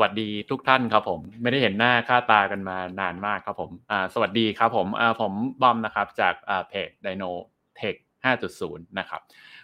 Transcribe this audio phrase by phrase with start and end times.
[0.00, 3.70] วัสดีทุกท่านครับผม ไม่ได้เห็นหน้าค่าตากันมานานมากครับผม
[4.14, 4.86] สวัสดีครับผม
[5.20, 5.32] ผม
[5.62, 6.34] บอมนะครับจาก
[6.68, 7.30] เพจ Dino
[7.78, 7.96] Tech
[8.36, 9.20] 5.0 นะครับ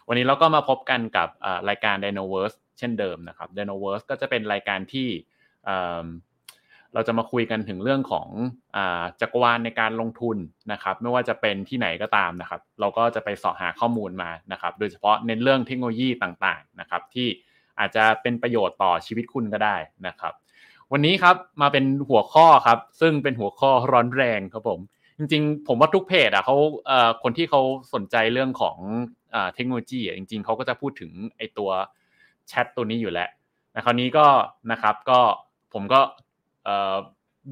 [0.09, 1.29] วันนี้เราก็มาพบกันกับ
[1.69, 5.09] รายการ Dinoverse เช่นเดิมนะครับ Dinoverse ก็จะเป็นรายการที่
[6.95, 8.29] เราจะมาคุยกันถึงเรื่องของ
[9.21, 10.37] จักรวาลในการลงทุน
[10.73, 17.29] นะครับ ไม่ว่าจะเป็นที่ไหนก็ตามนะครับ เราก็จะไปสอบหาข้อมูลมานะครับ โดยเฉพาะในเรื่องเทคโนโลยีต่างๆนะครับที่
[17.79, 19.77] อาจจะเป็นประโยชน์ต่อชีวิตคุณก็ได้
[20.07, 20.33] นะครับ
[20.93, 24.81] วันนี้ครับมาเป็นหัวข้อครับ ซึ่งเป็นหัวข้อร้อนแรงครับผม
[25.19, 26.57] จริงๆ ผมว่าทุกเพจอะเขา
[27.23, 27.61] คนที่เขา
[27.95, 28.77] สนใจเรื่องของ
[29.35, 31.71] อเทคโนโลยีอะจริง ๆเขาก็จะพูดถึงไอตัว
[32.49, 33.29] แชทตัวนี้อยู่แล้ว
[33.77, 34.27] นะคราวนี้ก็
[34.73, 35.21] นะครับก็
[35.75, 36.01] ผมก็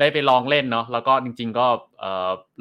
[0.00, 1.66] ได้ไปลองเล่นเนาะแล้วก็จริง ๆ ก็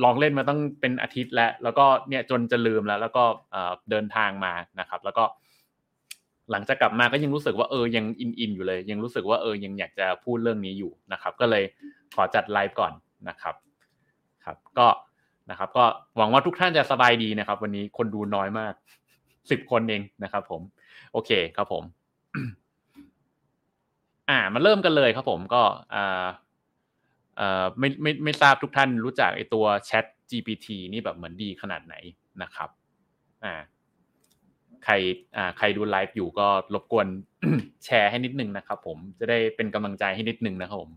[0.03, 3.23] ลองเล่นมาตั้งเป็นอาทิตย์แล้ว แล้วก็เนี่ยจนจะลืมแล้ว แล้วก็
[3.89, 5.23] เดินทางมานะครับ แล้วก็
[6.51, 11.63] หลังจากกลับมาก็ยังรู้สึกว่าเออยังอินอินอยู่เลย ยังรู้สึกว่าเออยังอยากจะพูดเรื่องนี้อยู่นะครับ ก็เลย
[12.15, 12.93] ขอจัดไลฟ์ก่อน
[13.29, 13.55] นะครับ
[14.45, 14.87] ครับ ก็
[15.49, 15.85] นะครับ ก็
[16.17, 18.73] หวังว่าทุกท่านจะสบายดีนะครับ วันนี้คนดูน้อยมาก
[19.51, 20.61] สิบคนเองนะครับ ผม
[21.13, 21.83] โอเคครับผม
[24.29, 25.61] อ่ามาเริ่มกันเลยครับผมก็
[25.95, 26.25] อ่า
[27.37, 31.95] เอ่อไม่ไม่ไม่ทราบทุกท่านรู้จักไอตัว Chat GPT นี่แบบเหมือนดีขนาดไหน
[32.41, 32.69] นะครับ
[33.43, 33.53] อ่า
[34.85, 34.93] ใคร
[35.35, 37.07] อ่าใครดูไลฟ์อยู่ก็รบกวน
[37.85, 40.91] แชร์ให้นิดนึงนะครับ ผมจะได้เป็นกำลังใจให้นิดนึงนะครับผม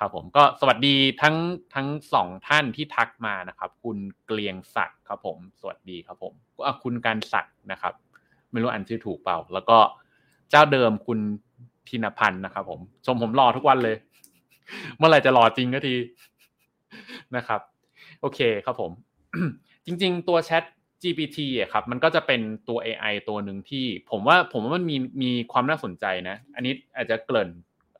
[0.00, 1.36] ครับผมก็สวัสดีทั้ง
[1.74, 6.32] ทั้งสองท่านที่ทักมานะครับ คุณเกลียงศักดิ์ครับผม สวัสดีครับผม
[6.66, 7.94] อะคุณการศักดิ์นะครับ
[8.50, 9.78] ไม่รู้อ่านชื่อถูกเปล่า แล้วก็
[10.50, 11.20] เจ้าเดิมคุณ
[11.86, 13.96] พินพันธ์นะครับ ผมชมผมรอทุกวันเลย
[14.96, 15.94] เมื่อไหร่จะรอจริงก็ที
[17.36, 17.60] นะครับ
[18.20, 18.90] โอเคครับผม
[19.86, 20.64] จริง ๆ ตัว Chat
[21.02, 27.50] GPT อะครับมันก็จะเป็นตัว AI ตัวหนึ่งที่ ผมว่าผมว่ามันมีมีความน่าสนใจนะ อันนี้อาจจะเกริ่น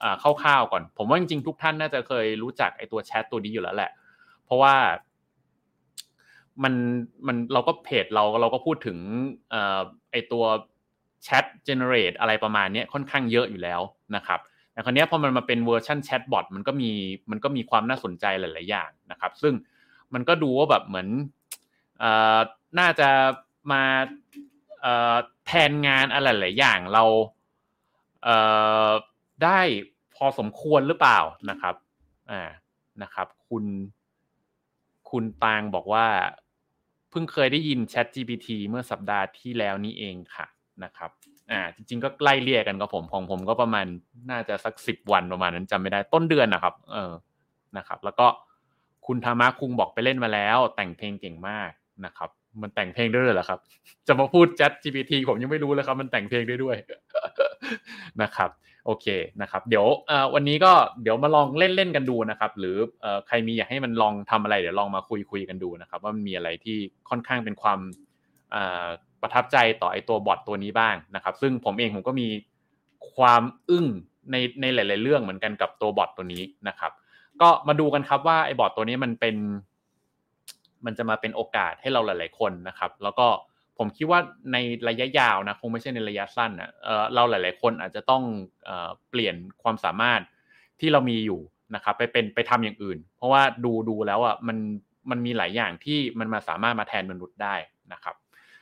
[0.03, 3.91] อ่าคร่าวๆก่อน ผมว่าจริงๆทุกท่านน่าจะเคยรู้จักไอ้ตัวแชทตัวนี้อยู่แล้วแหละ
[4.45, 4.75] เพราะว่า
[6.63, 6.75] มัน
[7.27, 8.99] มันเราก็เพจเราเราก็พูดถึง
[9.53, 9.63] อ่
[10.13, 10.45] ไอ้ตัว
[11.25, 13.81] แชท generate อะไรประมาณนี้ค่อนข้างเยอะอยู่แล้ว
[14.17, 14.41] นะครับ
[14.73, 16.91] แต่คราวนี้พอมันมาเป็นเวอร์ชันแชทบอทมันก็มี
[17.31, 19.55] มันก็มีความน่าสนใจหลาย ๆ อย่างนะครับ ซึ่ง
[20.15, 21.09] มันก็ดูว่าแบบเหมือน
[22.79, 23.09] น่าจะ
[23.73, 23.83] มา
[24.83, 25.17] เออ
[25.47, 27.05] แทนงานอะไรหลายอย่างเรา
[28.25, 28.29] เอ
[28.89, 28.91] อ
[29.45, 29.61] ได้
[30.15, 31.19] พอสมควรหรือเปล่า
[31.51, 31.75] นะครับ
[32.31, 32.43] อ่า
[33.03, 33.65] นะครับ คุณ
[35.11, 36.07] คุณตางบอกว่า
[37.11, 40.47] เพิ่งเคยได้ยิน Chat GPT เมื่อสัปดาห์ที่แล้วนี้เองค่ะ
[40.85, 41.11] นะครับ
[41.51, 43.87] อ่า จริง ๆ ก็ไล่เลี่ยกันกับผมของผมก็ประมาณ
[44.31, 47.13] น่าจะสักสิบวันประมาณนั้นจำไม่ได้ต้นเดือนนะครับ เออ
[47.77, 48.27] นะครับ แล้วก็
[49.07, 51.71] คุณธรรมะคุงบอกไปเล่นมาแล้ว แต่งเพลงเก่งมาก
[52.07, 52.31] นะครับ
[52.63, 53.59] มันแต่งเพลงได้ด้วยเหรอครับ
[54.07, 56.77] จะมาพูด Chat GPT ผมยังไม่รู้เลยครับ มันแต่งเพลงได้ด้วย
[58.23, 58.51] นะครับ
[58.87, 59.07] โอเค
[59.43, 59.87] นะครับเดี๋ยว
[60.35, 60.73] วันนี้ก็
[61.03, 62.77] เดี๋ยวมาลองเล่นเล่นกันดูนะครับ หรือ
[63.27, 66.79] ใครมีอยากให้มันลองทำอะไรเดี๋ยวลองมาคุยคุยกันดูนะครับ ว่ามันมีอะไรที่
[67.11, 67.79] ค่อนข้างเป็นความ
[69.23, 72.29] ประทับใจต่อไอตัวบอทตัวนี้บ้างนะครับ ซึ่งผมเองผมก็มี
[73.15, 73.87] ความอึ้ง
[74.31, 76.93] ในในหลาย ๆ เรื่องเหมือนกันกับตัวบอทตัวนี้นะครับ
[77.43, 79.37] ก็มาดูกันครับว่าไอบอทตัวนี้มันเป็น
[80.87, 83.27] มันจะมาเป็นโอกาสให้เราหลาย ๆ คนนะครับ แล้วก็
[83.79, 84.21] ผมคิดว่า
[84.53, 84.57] ใน
[84.89, 88.23] ระยะยาวนะคงไม่ใช่ในระยะสั้นนะเเราหลาย ๆ คนอาจจะต้อง
[89.11, 90.21] เปลี่ยนความสามารถ
[90.81, 91.41] ที่เรามีอยู่
[91.75, 94.59] นะครับ ไปเป็นไปทำอย่างอื่น เพราะว่าดูดูแล้วอะมัน
[95.11, 97.55] มันมีหลายอย่างที่มันมาสามารถมาแทนมนุษย์ได้
[97.93, 98.15] นะครับ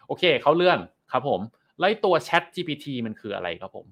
[0.07, 0.79] โอเคเขาเรื่อง
[1.13, 1.41] ครับผม
[1.79, 3.87] แล้วตัว Chat GPT มันคืออะไรครับผม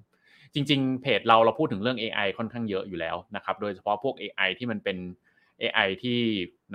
[0.53, 4.97] จริง ๆ เพจเราเราพูดถึงเรื่อง AI ค่อนข้างเยอะอยู่แล้วนะครับ โดยเฉพาะพวก AI ที่มันเป็น
[5.61, 6.21] AI ที่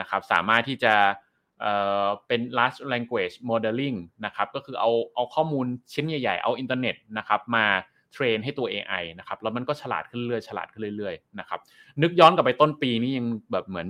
[0.00, 0.94] นะครับสามารถที่จะ
[2.26, 7.66] เป็น large language modeling นะครับก็คือเอาเอาข้อมูลชิ้นใหญ่ ๆ เอาอินเทอร์เน็ตนะครับมา
[8.12, 11.60] เทรนให้ตัว AI นะครับแล้วมันก็ฉลาดขึ้นเรื่อยฉลาดขึ้นเรื่อยๆนะครับ
[12.02, 13.88] นึกย้อนกลับไปต้นปีนี่ยังแบบเหมือน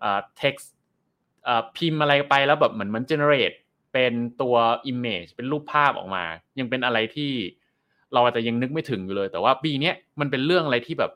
[0.00, 0.66] เอ่อ text
[1.44, 3.56] เอ่อพิมพ์อะไรไปแล้วแบบเหมือนมัน generate
[3.92, 4.12] เป็น
[4.42, 4.56] ตัว
[4.90, 6.24] image เป็นรูปภาพออกมา
[6.58, 7.32] ยังเป็นอะไรที่
[8.12, 11.12] เราอาจจะยังนึกไม่ถึงอยู่เลย แต่ว่าปีนี้มันเป็นเรื่องอะไรที่แบบ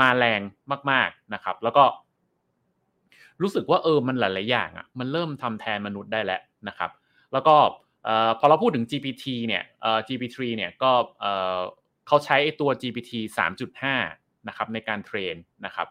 [0.00, 0.40] มาแรง
[0.90, 1.84] มาก ๆนะครับ แล้วก็
[3.42, 6.90] รู้สึกว่าเออมันหลายๆอย่างอะมันเริ่มทำแทนมนุษย์ได้แล้วนะครับ
[7.32, 7.56] แล้วก็
[8.38, 9.62] พอเราพูดถึง GPT เนี่ย
[10.08, 10.90] GPT เนี่ยก็
[12.06, 13.12] เขาใช้ตัว GPT
[13.80, 15.34] 3.5 นะครับในการเทรน
[15.66, 15.88] นะครับ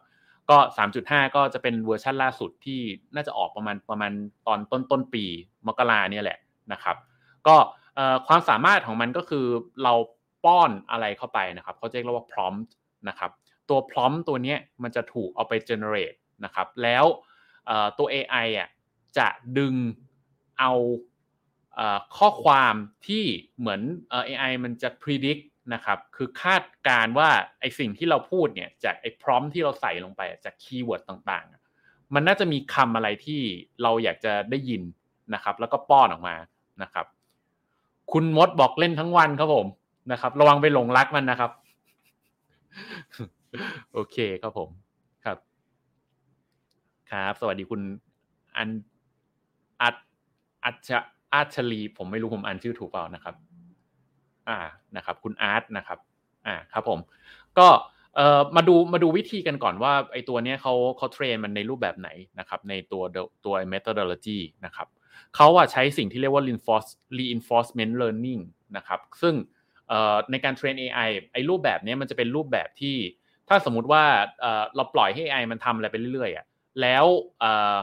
[0.50, 0.58] ก็
[0.98, 2.82] 3.5 ก็จะเป็นเวอร์ชันล่าสุดที่
[3.16, 4.12] น่าจะออกประมาณประมาณ
[4.48, 5.26] ตอนต้นต้นปี
[5.68, 6.40] มกราเนี่ยแหละ
[6.72, 6.98] นะครับ
[7.48, 7.56] ก็
[8.28, 9.46] ความสามารถของมันก็คือ
[9.84, 9.94] เรา
[10.46, 12.70] ป้อนอะไรเข้าไปนะครับเขาจะเรียกว่า prompt
[13.10, 13.32] นะครับ
[13.70, 17.06] ตัว prompt ตัวนี้มันจะถูกเอาไป generate นะครับแล้ว
[17.98, 18.70] ตัว AI อะ
[19.18, 19.28] จะ
[19.58, 19.74] ดึง
[20.60, 20.74] เอา
[22.18, 22.76] ข้อความ
[23.08, 23.24] ที่
[23.58, 23.82] เหมือน
[24.28, 27.30] AI มันจะ predict นะครับ คือคาดการว่า
[27.60, 33.42] ไอสิ่งที่เราพูดเนี่ยจากไอ prompt ที่เราใส่ลงไปจาก keyword ต่างๆ มันน่าจะมีคำอะไรที่
[33.84, 34.82] เราอยากจะได้ยิน
[35.34, 36.36] นะครับ แล้วก็ป้อนออกมา
[36.84, 37.06] นะครับ
[38.12, 39.68] คุณมดบอกเล่นทั้งวันครับผม
[40.12, 41.52] นะครับ ระวังไปหลงรักมันนะครับ
[43.94, 44.70] โอเคครับผม
[47.16, 47.82] ครับ สวัสดีคุณ
[48.58, 48.70] อัน
[49.82, 49.96] อัด
[50.64, 50.90] อัจ
[51.34, 53.36] อาชลี ผมไม่รู้ผมอ่านชื่อถูกเปล่านะครับ
[54.50, 54.60] อ่า
[54.96, 56.00] นะครับ คุณอาร์ตนะครับ
[56.48, 57.00] อ่าครับผม
[57.58, 57.68] ก็
[58.16, 62.10] เอ่อมาดูมาดูวิธีกันก่อนว่าไอตัวเนี้ยเขาเขาเทรนมันในรูปแบบไหน
[62.40, 63.04] นะครับ ในตัว
[63.46, 64.88] ตัว methodology นะครับ
[65.36, 66.90] เขาอะใช้สิ่งที่เรียกว่า reinforce
[67.20, 68.42] reinforcement learning
[68.78, 69.36] นะครับ ซึ่ง
[69.88, 72.96] เอ่อในการเทรน AI ไอรูปแบบนี้มันจะเป็นรูปแบบที่
[73.50, 74.04] ถ้าสมมติว่า
[74.42, 76.46] เอ่อเราปล่อยให้ AI มันทำอะไรไปเรื่อยๆอะ
[76.82, 77.06] แล้ว
[77.40, 77.78] เอ่อ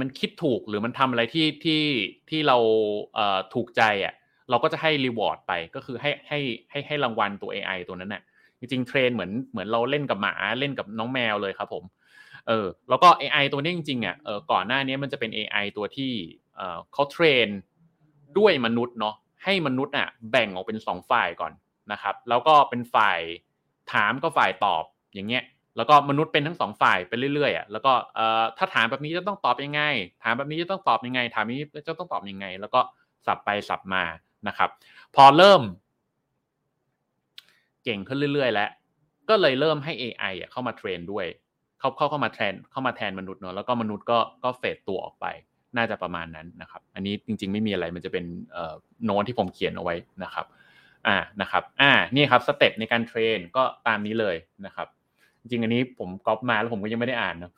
[0.00, 1.82] มันคิดถูกหรือมันทำอะไรที่ที่
[2.30, 2.58] ที่เรา
[3.54, 4.14] ถูกใจอะ
[4.50, 6.38] เราก็จะให้ reward ไปก็คือให้ให้
[6.70, 8.22] ให้ให้รางวัลตัว AI ตัวนั้นน่ะ
[8.58, 11.84] จริงๆ train เหมือนเหมือนเราเล่นกับหมาเล่นกับน้องแมวเลยครับผม
[12.48, 16.12] เออแล้วก็ AI ตัวนี้จริงๆอะเออก่อนหน้านี้มันจะเป็น AI ตัวที่
[16.56, 17.48] เออเขา train
[18.38, 21.52] ด้วยมนุษย์เนาะให้มนุษย์อะแบ่งออกเป็นสองฝ่ายก่อน
[21.92, 23.20] นะครับ แล้วก็เป็นฝ่าย
[23.92, 24.84] ถามก็ฝ่ายตอบ
[25.14, 25.44] อย่างเงี้ย
[25.76, 29.82] แล้วก็มนุษย์เป็นทั้งสองฝ่ายไปเรื่อยๆอะแล้วก็เอ่อถ้าถามแบบนี้จะต้องตอบยังไง
[30.24, 31.58] ถามแบบนี้จะต้องตอบยังไง ถามนี้
[31.88, 32.80] จะต้องตอบยังไง แล้วก็
[33.26, 34.04] สับไปสับมา
[34.48, 34.70] นะครับ
[35.16, 35.62] พอเริ่ม
[37.84, 38.68] เก่งขึ้นเรื่อย ๆ แล้ว
[39.28, 41.26] ก็เลยเริ่มให้ AI อะเข้ามาเทรนด้วย
[41.78, 45.26] เข้าเข้าเข้ามาแทนเข้ามาแทนมนุษย์เนอะแล้วก็มนุษย์ก็ก็เฟดตัวออกไป
[45.76, 48.74] น่าจะประมาณนั้นนะครับ อันนี้จริง ๆ ไม่มีอะไรมันจะเป็นเอ่อ
[49.04, 49.94] โน้ตที่ผมเขียนเอาไว้
[50.24, 50.46] นะครับ
[51.06, 54.36] อ่านะครับ อ่า นี่ครับ step ในการ train ก็ตามนี้เลย
[54.66, 54.88] นะครับ
[55.50, 57.52] จริงอันนี้ผมก๊อปมาแล้วผมก็ยังไม่ได้อ่านนะ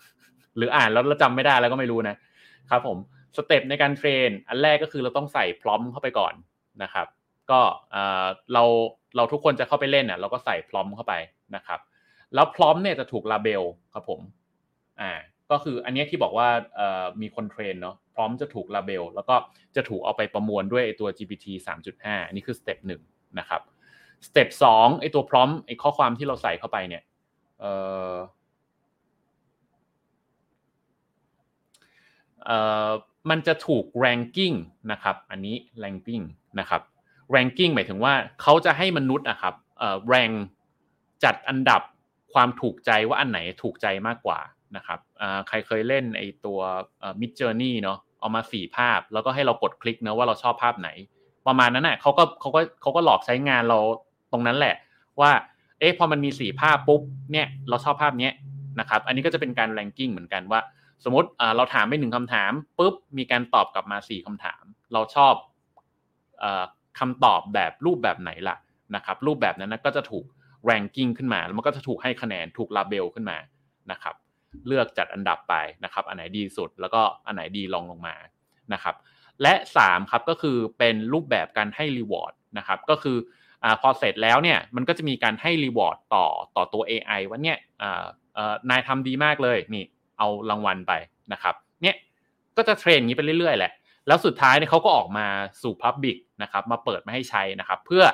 [0.56, 2.16] หรืออ่านแล้วเราจำไม่ได้แล้วก็ไม่รู้นะ
[2.70, 2.98] ครับผม
[3.36, 6.34] step ในการ train อันแรกก็คือเราต้องใส่ prompt เข้าไปก่อน
[6.82, 7.06] นะครับ
[7.50, 7.60] ก็
[8.52, 8.64] เรา
[9.16, 11.14] เราทุกคนจะเข้าไปเล่นอะเราก็ใส่ prompt เข้าไป
[11.56, 11.80] นะครับ
[12.34, 13.62] แล้ว prompt เนี่ยจะถูก label
[13.92, 14.20] ครับผม
[15.00, 15.12] อ่า
[15.50, 16.48] ก็คืออันนี้ที่บอกว่า
[17.22, 19.34] มีคน train เนาะ prompt จะถูก label แล้วก็
[19.76, 23.02] จะถูกเอาไปประมวลด้วยตัว GPT 3.5 อันนี้คือ step หนึ่ง
[23.38, 23.60] นะครับ
[24.26, 27.02] step สองไอตัว prompt ไอข้อความที่เราใส่เข้าไปเนี่ย
[27.60, 27.72] เอ่
[28.12, 28.14] อ
[32.44, 32.58] เอ่
[32.88, 32.90] อ
[33.30, 34.56] มันจะถูก ranking
[34.92, 36.24] นะครับ อันนี้ ranking
[36.60, 36.82] นะครับ
[37.34, 40.34] ranking หมายถึงว่าเขาจะให้มนุษย์อะครับเอ่อ rank
[41.24, 41.82] จัดอันดับ
[42.34, 44.40] ความถูกใจว่าอันไหนถูกใจมากกว่า
[44.76, 44.98] นะครับ
[45.48, 46.58] ใครเคยเล่นไอตัว
[47.20, 50.88] mid journey เนาะเอามาสี่ภาพ แล้วก็ให้เรากดคลิกเนะว่าเราชอบภาพไหน
[51.46, 53.78] ประมาณนั้นน่ะเขาก็เขาก็เขาก็หลอกใช้งานเรา
[54.32, 54.74] ตรงนั้นแหละ
[55.20, 55.30] ว่า
[55.80, 57.00] เอ๊ะพอมันมีสี่ภาพปุ๊บ
[57.32, 58.32] เนี่ยเราชอบภาพเนี้ย
[58.80, 60.60] นะครับอันนี้ก็จะเป็นการแรงกิ้งเหมือนกันว่า
[61.04, 65.34] สมมติเราถามไปหนึ่งคำถามปุ๊บมีการตอบกลับมาสี่คำถาม เราชอบ
[66.98, 68.56] คำตอบแบบรูปแบบไหนล่ะ
[68.94, 70.24] นะครับรูปแบบนั้นก็จะถูก
[70.64, 73.38] ranking ขึ้นมาแล้วมันก็จะถูกให้คะแนนถูก label ขึ้นมา
[73.90, 74.14] นะครับ
[74.66, 75.54] เลือกจัดอันดับไป
[75.84, 78.14] นะครับ อันไหนดีสุดแล้วก็อันไหนดีรองลงมา
[78.72, 78.94] นะครับ
[79.42, 83.16] และ3ครับก็คือเป็นรูปแบบการให้ reward นะครับก็คือ
[83.64, 87.58] พอเสร็จแล้วเนี่ยมันก็จะมีการให้ reward ต่อต่อตัว AI ว่าเนี่ย
[88.70, 89.84] นายทำดีมากเลยนี่
[90.18, 90.92] เอารางวัลไป
[91.32, 91.96] นะครับเนี่ย
[92.56, 93.72] ก็จะ train นี้ไปเรื่อยๆแหละ
[94.06, 95.26] แล้วสุดท้ายเนี่ยเขาก็ออกมา
[95.62, 98.04] สู่ Public นะครับมาเปิดมาให้ใช้นะครับเพื่อ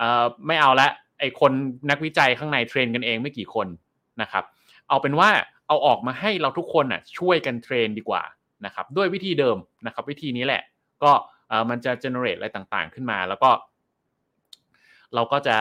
[0.00, 0.02] อ
[0.46, 0.88] ไม่เอาละ
[1.20, 1.52] ไอคน
[1.90, 3.68] นักวิจัยข้างในเทรนกันเองไม่กี่คน
[4.22, 4.44] นะครับ
[4.88, 5.30] เอาเป็นว่า
[5.68, 8.22] เอาออกมาให้เราทุกคนอะช่วยกันเทรนดีกว่า
[8.66, 10.62] นะครับด้วยวิธีเดิมนะครับวิธีนี้แหละ
[11.02, 11.12] ก็
[11.70, 13.50] มันจะ generate อะไรต่างๆ ขึ้นมา แล้วก็
[15.14, 15.56] เราก็จะ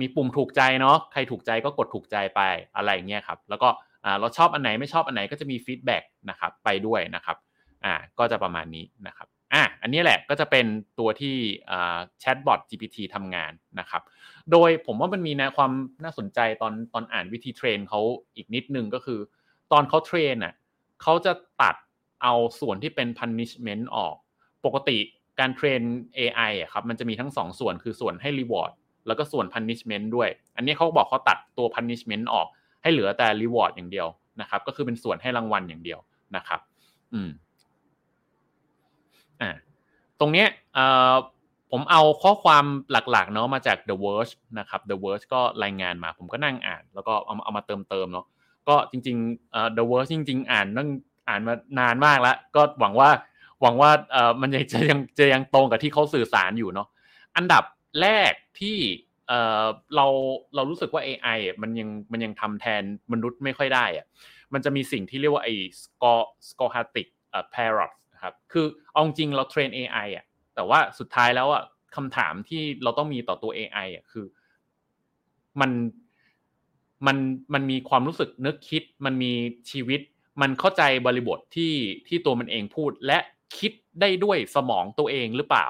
[0.00, 2.40] มีปุ่มถูกใจเนาะใครถูกใจก็กดถูกใจไป
[2.76, 3.68] อะไรเงี้ยครับแล้วก็
[4.20, 7.36] เราชอบอันไหนไม่ชอบอันไหนก็จะมี feedback นะครับไปด้วยนะครับ
[7.84, 10.66] อ่าก็จะประมาณนี้นะครับอะอันนี้แหละก็จะเป็น
[10.98, 11.36] ตัวที่
[12.20, 14.02] แชทบอท GPT ทำงานนะครับ
[14.52, 15.72] โดยผมว่ามันมีนะความ
[16.04, 18.00] น่าสนใจตอนตอนอ่านวิธี train เขา
[18.36, 19.20] อีกนิดนึงก็คือ
[19.72, 20.54] ตอนเขา train อะ
[21.02, 21.32] เขาจะ
[21.62, 21.76] ตัด
[22.22, 24.14] เอาส่วนที่เป็น punishment ออก
[24.64, 24.98] ปกติ
[25.40, 25.80] การ train
[26.18, 28.72] AI อะครับมันจะมีทั้ง2ส่วนคือส่วนให้ reward
[29.06, 32.46] แล้วก็ส่วน punishment ด้วย อันนี้เขาบอกเขาตัดตัว punishment ออก
[32.82, 34.08] ให้เหลือแต่ reward อย่างเดียว
[34.40, 35.98] นะครับ ก็คือเป็นส่วนให้รางวัลอย่างเดียว
[36.36, 36.60] นะครับ
[37.12, 37.30] อืม
[39.40, 39.50] อ่า
[40.20, 40.48] ตรงเนี้ย
[41.70, 48.26] ผมเอาข้อความหลักๆเนาะมาจาก The Verge นะครับ The Verge ก็รายงานมา ผมก็นั่งอ่าน แล้วก็เอาเอามาเติมเติมเนาะ
[48.68, 50.88] ก็จริงๆ The Verge จริง ๆ อ่านนั่ง
[51.28, 53.10] อ่านมานานมากแล้ว ก็หวังว่า
[53.62, 56.88] หวังว่าเอ่อมันจะยังจะยังตรงกับที่เขาสื่อสารอยู่เนาะ
[57.36, 57.64] อันดับ
[58.00, 58.78] แรกที่
[59.28, 59.32] เอ
[59.64, 60.06] อเรา
[60.54, 62.82] เรารู้สึกว่า AI มันยังมันยังทำแทน
[63.12, 64.06] มนุษย์ไม่ค่อยได้อะ
[64.52, 67.06] มันจะมีสิ่งที่เรียกว่าไอ้ score scolastic
[67.54, 71.62] paradox ครับคือเอาจริงเราเทรน AI อะแต่ว่าสุดท้ายแล้วอะ
[71.96, 74.26] คำถามที่เราต้องมีต่อตัว AI อะคือ
[75.60, 75.70] มัน
[77.06, 77.16] มัน
[77.54, 79.32] มันมีความรู้สึกนึกคิด มันมี
[79.70, 80.00] ชีวิต
[80.42, 81.74] มันเข้าใจบริบทที่
[82.08, 83.18] ที่ตัวมันเองพูด และ
[83.58, 85.66] คิดได้ด้วยสมองตัวเองหรือเปล่า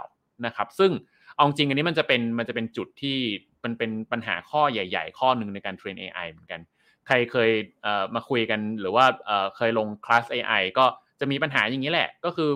[0.46, 0.90] นะครับ ซึ่ง
[1.36, 3.18] เอาจริงอันนี้มันจะเป็นมันจะเป็นจุดที่
[3.64, 6.60] มันเป็นปัญหาข้อใหญ่ ๆ ข้อหนึ่งในการเทรน AI เหมือนกัน
[7.06, 7.50] ใครเคย
[7.82, 10.84] เอ่อมาคุยกันหรือว่าเอ่อเคยลงคลาส AI ก็
[11.20, 12.50] จะมีปัญหาอย่างนี้แหละ ก็คือ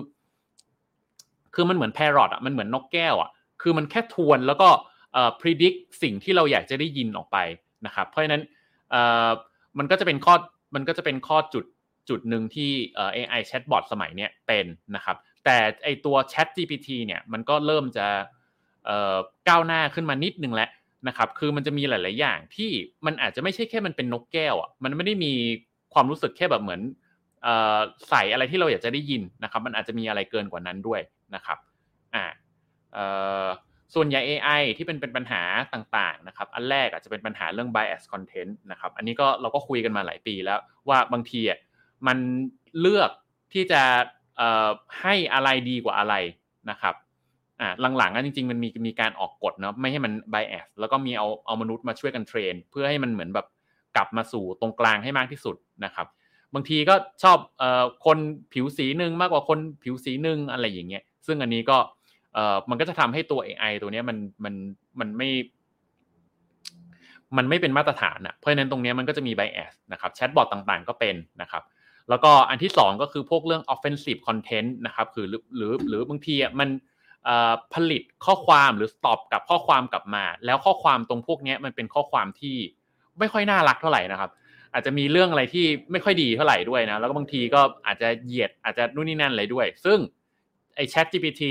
[1.55, 3.29] คือมันเหมือนแพรอตอะมันเหมือนนกแก้วอะ
[3.61, 4.69] คือมันแค่ทวนแล้วก็
[5.13, 7.37] เอ่อ predict สิ่งที่เราอยากจะได้ยินออกไป
[7.85, 8.41] นะครับ เพราะฉะนั้น
[8.91, 9.29] เอ่อ
[9.77, 10.35] มันก็จะเป็นข้อ
[10.75, 11.65] มันก็จะเป็นข้อจุด
[12.09, 14.65] จุดหนึ่งที่เอ่อ AI chatbot สมัยเนี้ยเป็น
[14.95, 15.15] นะครับ
[15.45, 18.07] แต่ไอตัว Chat GPT เนี่ยมันก็เริ่มจะ
[19.49, 20.69] ก้าวหน้าขึ้นมานิดนึงแล้ว
[21.07, 22.71] นะครับคือมันจะมีหลาย ๆ อย่างที่
[23.05, 25.33] มันอาจจะไม่ใช่แค่มันเป็นนกแก้วอะมันไม่ได้มี
[25.93, 26.81] ความรู้สึกแค่แบบเหมือน
[27.45, 27.47] อ
[28.09, 31.01] ใส่อะไรที่เราอยากจะได้ยินนะครับ มันอาจจะมีอะไรเกินกว่านั้นด้วย
[31.35, 31.57] นะครับ
[32.15, 32.25] อ่า
[33.95, 35.41] ส่วนใหญ่ AI ที่เป็นเป็นปัญหา
[35.73, 41.59] ต่าง ๆ นะครับ อันแรกอาจจะเป็นปัญหาเรื่อง bias content นะครับ อันนี้ก็เราก็คุยกันมาหลายปีแล้วว่าบางทีอะ
[42.07, 42.17] มัน
[42.79, 43.11] เลือก
[43.53, 43.81] ที่จะ
[45.01, 46.15] ให้อะไรดีกว่าอะไร
[46.69, 46.95] นะครับ
[47.61, 53.47] อ่าหลังๆอะจริงๆมันมีมีการออกกฎเนาะไม่ให้มัน bias แล้วก็มีเอาเอามนุษย์มาช่วยกันเทรน เพื่อให้มันเหมือนแบบ
[53.95, 56.07] กลับมาสู่ตรงกลางให้มากที่สุดนะครับ
[56.53, 58.17] บางทีก็ชอบเอ่อคน
[58.53, 61.77] ผิวสีหนึ่งมากกว่าคนผิวสีหนึ่งอะไรอย่างเงี้ยซึ่งอันนี้ก็
[62.33, 64.53] เอ่อมันก็จะทำให้ตัว AI ตัวเนี้ยมันมัน
[64.99, 65.29] มันไม่
[67.37, 71.63] มันไม่เป็นมาตรฐานอะเพราะฉะนั้นตรงเนี้ยมันก็จะมี bias นะครับแชทบอทต่างๆ ก็เป็นนะครับ
[72.09, 76.69] แล้วก็อันที่สองก็คือพวกเรื่อง offensive content นะครับคือหรือหรือหรือบางทีอะมัน
[77.73, 82.57] ผลิตข้อความหรือตอบกับข้อความกลับมา แล้วข้อความตรงพวกนี้มันเป็นข้อความที่
[83.19, 84.31] ไม่ค่อยน่ารักเท่าไหร่นะครับ
[84.73, 89.97] อาจจะมีเรื่องอะไรที่ไม่ค่อยดีเท่าไหร่ด้วยนะแล้วก็บางทีก็อาจจะเหยียดอาจจะนู่นนี่นั่นอะไรด้วย ซึ่ง
[90.75, 91.43] ไอ้ Chat GPT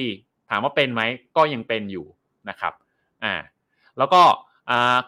[0.51, 1.03] ถามว่าเป็นไหม
[1.37, 2.07] ก็ยังเป็นอยู่
[2.49, 2.73] นะครับ
[3.25, 3.35] อ่า
[3.99, 4.23] แล้วก็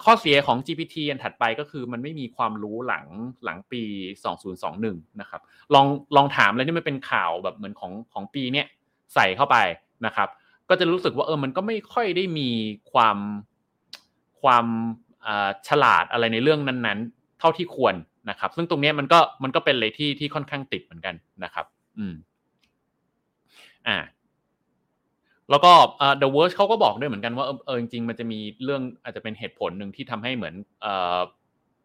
[0.05, 3.07] ข้อเสียของ GPT อันถัดไปก็คือมันไม่มีความรู้หลัง
[3.45, 3.83] หลังปี
[4.51, 5.41] 2021 นะครับ
[5.75, 8.67] ลองลองถามอะไรที่มันเป็นข่าวแบบเหมือนของของปีเนี้ย
[9.15, 9.57] ใส่เข้าไป
[10.07, 10.29] นะครับ
[10.69, 12.49] ก็จะรู้สึกว่าเออมันก็ไม่ค่อยได้มี
[12.93, 13.19] ความ
[14.43, 14.67] ความ
[15.69, 17.95] ฉลาดอะไรในเรื่องนั้นๆ เท่าที่ควร
[18.31, 21.67] นะครับ ซึ่งตรงนี้มันก็มันก็เป็นอะไรที่ที่ค่อนข้างติดเหมือนกันนะครับ
[21.99, 22.15] อืม
[23.89, 23.99] อ่า
[25.51, 31.21] แล้วก็เอ่อ The Verge เขาก็บอกด้วยเหมือนกันว่าเออจริงๆมันจะมีเรื่องอาจจะเป็นเหตุผลหนึ่งที่ทำให้เหมือนเอ่อ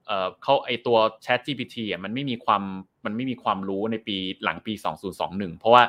[0.06, 2.64] เอ่อเขาไอตัว Chat GPT อะมันไม่มีความ
[3.06, 4.74] มันไม่มีความรู้ในปีหลังปี
[5.18, 5.84] 2021 เพราะว่า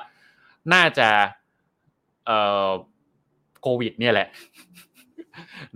[0.72, 1.08] น่าจะ
[3.62, 4.28] โควิด เนี่ยแหละ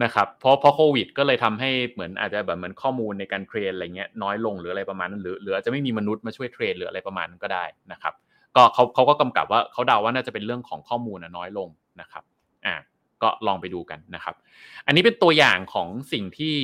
[0.02, 8.14] นะครับเพราะเพราะโควิด ก็เลยทำให้เหมือนอาจจะแบบเหมือนข้อมูลในการเทรนอะไรเงี้ยน้อยลงหรืออะไรประมาณนั้นหรือหรืออาจจะไม่มีมนุษย์มาช่วยเทรนหรืออะไรประมาณนั้นก็ได้นะครับ
[8.56, 11.68] ก็เขาเขาก็กำกับว่าเขาเดาว่าน่าจะเป็นเรื่องของข้อมูลน้อยลง
[12.00, 12.24] นะครับ
[12.66, 12.74] อ่า
[13.22, 14.34] ก็ลองไปดูกันนะครับ
[14.86, 16.56] อันนี้เป็นตัวอย่างของสิ่งที่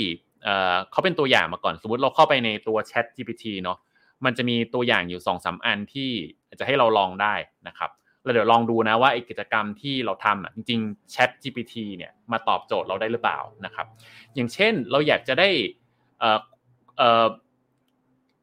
[0.45, 3.79] เอ่อเขาเป็นตัวอย่างมาก่อนสมมติเราเข้าไปในตัว Chat GPT เนาะ
[4.25, 6.11] มันจะมีตัวอย่างอยู่2อสอันที่
[6.59, 7.35] จะให้เราลองได้
[7.69, 7.91] นะครับ
[8.25, 13.87] แล้วเดี๋ยวลองดูนะว่าไอ้กิจกรรมที่เราทำอะจริงๆ Chat GPT เนี่ยมาตอบโจทย์เราได้หรือเปล่านะครับ
[14.35, 15.49] อย่างเช่นเราอยากจะได้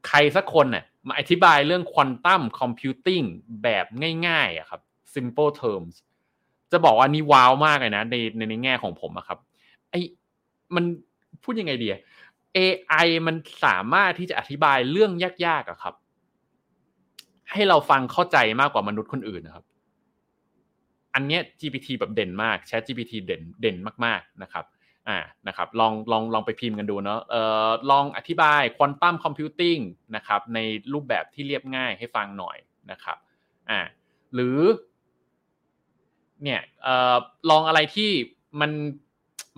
[0.07, 3.21] ใครสักคนเนี่ยมาอธิบายเรื่องควอนตัมคอมพิวติ้ง
[3.63, 3.85] แบบ
[4.27, 4.81] ง่ายๆอะครับ
[5.15, 5.95] simple terms
[6.71, 9.39] จะบอกว่านี่ว้าวมากเลยนะในในในแง่ของผมอะครับ
[9.89, 9.95] ไอ
[10.75, 10.83] มัน
[11.43, 11.87] พูดยังไงดี
[12.57, 13.35] AI มัน
[13.65, 15.11] สามารถที่จะอธิบายเรื่อง
[15.45, 15.95] ยากๆอะครับ
[17.51, 19.65] ให้เราฟังเข้าใจมากกว่ามนุษย์คนอื่นนะครับ
[21.13, 24.65] อันเนี้ย GPT แบบเด่นมาก Chat GPT เด่นเด่นมากๆนะครับ
[25.09, 29.77] อ่านะครับลองลองลองไปพิมพ์กันดูเนาะเอ่อลองอธิบายควอนตัมคอมพิวติ้ง
[30.15, 30.59] นะครับใน
[30.93, 32.57] รูปแบบที่เรียบง่ายให้ฟังหน่อย
[32.91, 33.17] นะครับ
[33.69, 33.79] อ่า
[34.33, 34.59] หรือ
[36.43, 37.15] เนี่ยเอ่อ
[37.49, 38.11] ลองอะไรที่
[38.61, 38.71] มัน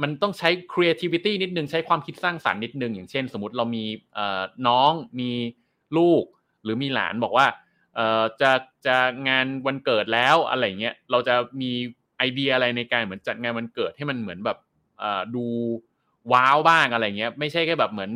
[0.02, 5.32] มันต้องใช้ creativity นิดนึงใช้ความคิดสร้างสรรค์นิดนึง อย่างเช่น สมมติเรามีเอ่อน้องมี
[5.98, 6.24] ลูก
[6.64, 7.46] หรือมีหลานบอกว่า
[7.96, 8.52] เอ่อจะ
[8.86, 8.98] จะ
[9.30, 11.72] งานวันเกิดแล้วอะไรเงี้ยเราจะมี
[12.18, 14.58] ไอเดียอะไรในการเหมือนจัดงานวันเกิดให้มันเหมือนแบบ
[15.00, 15.46] เอ่อดู
[16.34, 18.12] wow บ้างอะไรเงี้ยไม่ใช่แค่แบบเหมือน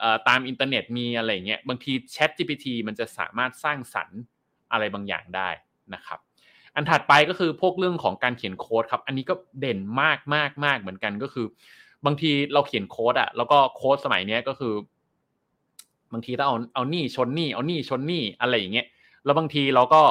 [0.00, 4.18] เอ่อตามอินเทอร์เน็ตมีอะไรเงี้ยบางที Chat GPT มันจะสามารถสร้างสรรค์
[4.72, 5.48] อะไรบางอย่างได้
[5.94, 6.18] นะครับ
[6.74, 11.46] อันถัดไปก็คือพวกเรื่องของการเขียนโค้ดครับ อันนี้ก็เด่นมากมากมากเหมือนกันก็คือ
[12.06, 14.74] บางทีเราเขียนโค้ดอะแล้วก็โค้ดสมัยนี้ก็คือ
[16.12, 18.86] บางทีต้องเอาเอานี่ชนนี่เอานี่ชนนี่อะไรอย่างเงี้ย
[19.26, 20.02] แล้วบางทีเราก็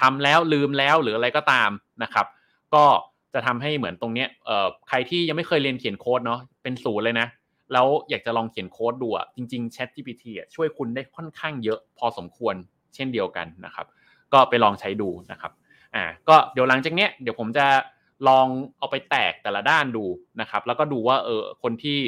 [0.00, 1.70] ทำแล้วลืมแล้วหรืออะไรก็ตาม
[2.02, 2.26] นะครับ
[2.74, 2.84] ก็
[3.34, 4.28] จะทำให้เหมือนตรงเนี้ย
[4.88, 7.28] ใครที่ยังไม่เคยเรียนเขียนโค้ดเนาะเป็นศูนย์เลยนะ
[7.72, 10.24] แล้วอยากจะลองเขียนโค้ดดูอะจริงๆ Chat GPT
[10.54, 12.54] ช่วยคุณได้ค่อนข้างเยอะพอสมควร
[12.94, 13.86] เช่นเดียวกันนะครับ
[14.32, 15.52] ก็ไปลองใช้ดูนะครับ
[15.94, 17.66] อ่าก็เดี๋ยวหลังจากเนี้ยเดี๋ยวผมจะ
[18.28, 18.46] ลอง
[18.78, 20.04] เอาไปแตกแต่ละด้านดู
[20.40, 21.98] นะครับ แล้วก็ดูว่าเออคนที่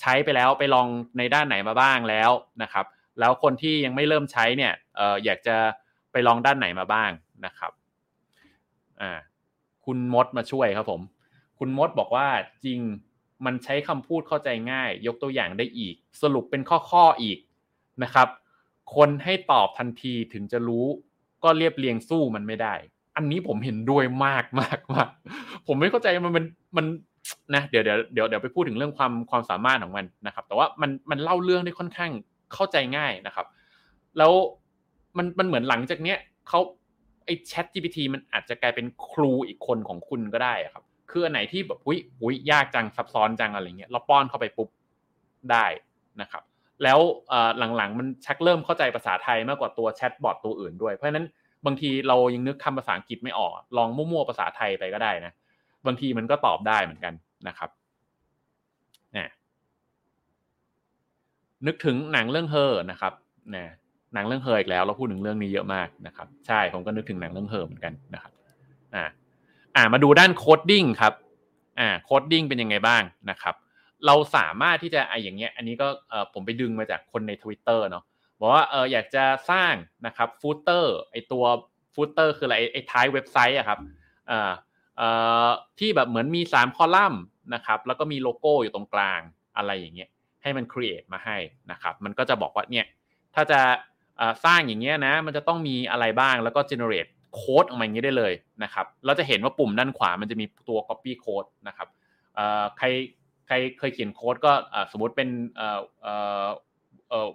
[0.00, 0.86] ใช้ไปแล้วไปลอง
[1.18, 2.30] ในด้านไหนมาบ้างแล้ว
[2.62, 2.86] นะครับ
[3.20, 5.56] แล้วคนที่ยังไม่เริ่มใช้เนี่ยเอออยากจะ
[6.12, 7.10] ไปลองด้านไหนมาบ้าง
[7.46, 7.72] นะครับ
[9.00, 9.18] อ่า
[9.84, 11.00] คุณมดมาช่วยครับผม
[11.58, 12.28] คุณมดบอกว่า
[12.64, 12.80] จริง
[13.44, 17.38] มันใช้คำพูดเข้าใจง่าย ยกตัวอย่างได้อีก สรุปเป็นข้อๆอีก
[18.02, 18.28] นะครับ
[18.96, 20.86] คนให้ตอบทันทีถึงจะรู้
[21.44, 22.74] ก็เรียบเรียงสู้มันไม่ได้
[23.16, 25.08] อันนี้ผมเห็นด้วยมากมากมาก
[25.66, 26.44] ผมไม่เข้าใจมันมัน
[26.76, 26.86] มัน
[27.54, 32.10] นะเดี๋ยวเดี๋ยวเดี๋ยวเดี๋ยวไปพูดถึงเรื่องความความสามารถของมันนะครับ แต่ว่ามันมันเล่าเรื่องได้ค่อนข้าง
[32.54, 33.46] เข้าใจง่ายนะครับ
[34.18, 34.32] แล้ว
[35.16, 36.60] มันมันเหมือนหลังจากเนี้ยเขา
[37.24, 44.68] ไอ้ Chat GPT มันอาจจะกลายเป็นครูอีกคนของคุณก็ได้ครับ คืออันไหนที่แบบอุ้ยอุ้ยยากจังซับซ้อนจังอะไรเงี้ยเราป้อนเข้าไปปุ๊บ
[45.52, 45.66] ได้
[46.20, 46.42] นะครับ
[46.82, 46.98] แล้ว
[47.76, 51.26] หลังๆมันชักเริ่มเข้าใจภาษาไทยมากกว่าตัวแชทบอทตัวอื่นด้วยเพราะฉะนั้น
[51.66, 55.32] บางทีเรายังนึกคำภาษาอังกฤษไม่ออก ลองมั่วๆภาษาไทยไปก็ได้นะ
[55.86, 57.14] บางทีมันก็ตอบได้เหมือนกัน
[57.48, 57.70] นะครับ
[59.16, 59.26] นี่
[61.66, 63.12] นึกถึงหนังเรื่องเฮอนะครับ
[63.54, 63.64] นี่
[64.14, 68.32] หนังเรื่องเฮออีกแล้วเราพูดถึงเรื่องนี้เยอะมากนะครับ ใช่ผมก็นึกถึงหนังเรื่องเฮอเหมือนกันนะครับ
[68.94, 69.04] อ่า
[69.76, 71.12] อ่ามาดูด้าน coding ครับ
[71.80, 73.54] อ่า coding เป็นยังไงบ้างนะครับ
[74.06, 78.04] เราสามารถที่จะไออย่างเงี้ย อันนี้ก็เออผมไปดึงมาจากคนใน Twitter เนาะ
[78.40, 79.74] บอกว่าเอออยากจะสร้าง
[80.06, 81.44] นะครับ footer ไอตัว
[81.94, 83.78] ฟูเตอร์คืออะไรไอท้ายเว็บไซต์อะครับ
[84.30, 84.52] อ่า
[84.96, 85.08] เอ่
[85.46, 87.22] อที่แบบเหมือนมี 3 คอลัมน์
[87.54, 89.20] นะครับ แล้วก็มีโลโก้อยู่ตรงกลาง
[89.56, 90.08] อะไรอย่างเงี้ย
[90.42, 91.36] ให้มัน create มาให้
[91.70, 92.86] นะครับ มันก็จะบอกว่าเนี่ย
[93.34, 93.60] ถ้าจะ
[94.44, 98.32] สร้างอย่างเงี้ยนะ มันจะต้องมีอะไรบ้างแล้วก็ generate โค้ดออกมาอย่างนี้ได้เลย
[98.62, 101.88] นะครับ เราจะเห็นว่าปุ่มด้านขวามันจะมีตัว copy code นะครับ
[102.78, 102.86] ใคร
[103.46, 104.52] ใครเคยเขียนโค้ดก็
[104.92, 106.48] สมมติเป็นเอ่อเอ่อ
[107.08, 107.28] เอ่อ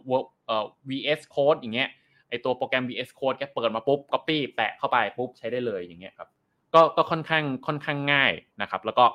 [0.45, 1.89] เอ่อ VS Code อย่างเงี้ย
[2.29, 6.29] ไอตัวโปรแกรม VS Code แกเปิดมาปุ๊บ copy แปะเข้าไปปุ๊บใช้ได้เลยอย่างเงี้ยครับ
[6.73, 9.05] ก็ก็ค่อนข้างค่อนข้างง่ายนะครับ แล้วก็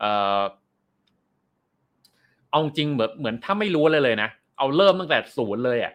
[0.00, 0.04] เอ
[0.40, 0.42] อ
[2.50, 5.92] เอาจริงเหมือนเหมือนถ้าไม่รู้เลยเลยนะ เอาเริ่มตั้งแต่ศูนย์เลยอะ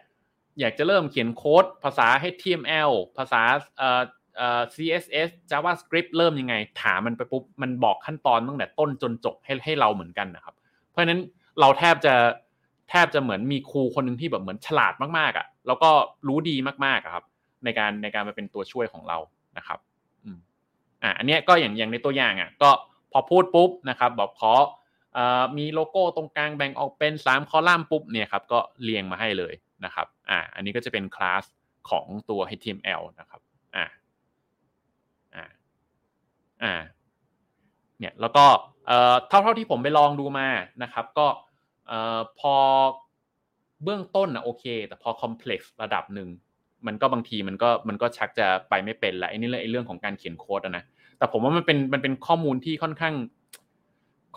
[0.60, 3.42] อยากจะเริ่มเขียนโค้ดภาษา HTML ภาษา
[3.78, 4.02] เอ่อ
[4.38, 10.56] เอ่อ CSS JavaScript เริ่มยังไง ถามมันไปปุ๊บ มันบอกขั้นตอนตั้งแต่ต้นจนจบให้ให้เราเหมือนกันนะครับ
[10.90, 11.20] เพราะฉะนั้น
[11.60, 12.16] เราแทบจะ
[12.90, 15.90] แทบจะเหมือนมีครูคนหนึ่งที่แบบเหมือนฉลาดมากๆอะ แล้วก็
[16.28, 17.26] รู้ดีมากๆครับ
[17.64, 19.18] ในการในการมาเป็นตัวช่วยของเรา
[19.58, 19.80] นะครับ
[20.24, 20.38] อืม
[21.04, 22.70] อ่าอันนี้ก็อย่างอย่างในตัวอย่างอะ ก็
[23.12, 24.54] พอพูดปุ๊บนะครับบอกขอ
[25.58, 29.54] มีโลโก้ตรงกลางแบ่งออกเป็น 3 คอลัมน์ปุ๊บเนี่ยครับก็เรียงมาให้เลย
[29.86, 31.44] นะครับอ่าอันนี้ก็จะเป็นคลาส
[31.90, 33.42] ของตัว HTML นะครับ
[33.76, 33.86] อ่า
[35.36, 35.46] อ่า
[36.64, 36.74] อ่า
[38.00, 38.46] เนี่ยแล้วก็
[38.88, 40.48] เอ่อเท่าเท่าที่ผมไปลองดูมา
[40.84, 41.28] นะครับ ก็
[41.88, 42.56] เอ่อพอ
[43.84, 46.30] เบื้องต้นนะโอเค แต่พอคอมเพล็กซ์ระดับหนึ่ง
[46.88, 50.84] มันก็บางทีมันก็มันก็ชักจะไปไม่เป็นละไอ้นี่เลยไอ้เรื่องของการเขียนโค้ดนะ
[51.18, 53.16] แต่ผมว่ามันเป็นมันเป็นข้อมูลที่ค่อนข้าง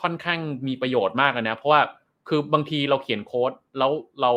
[0.02, 1.80] ค่อนข้างมีประโยชน์มากนะเพราะว่า
[2.28, 4.32] คือบางทีเราเขียนโค้ดแล้วเรา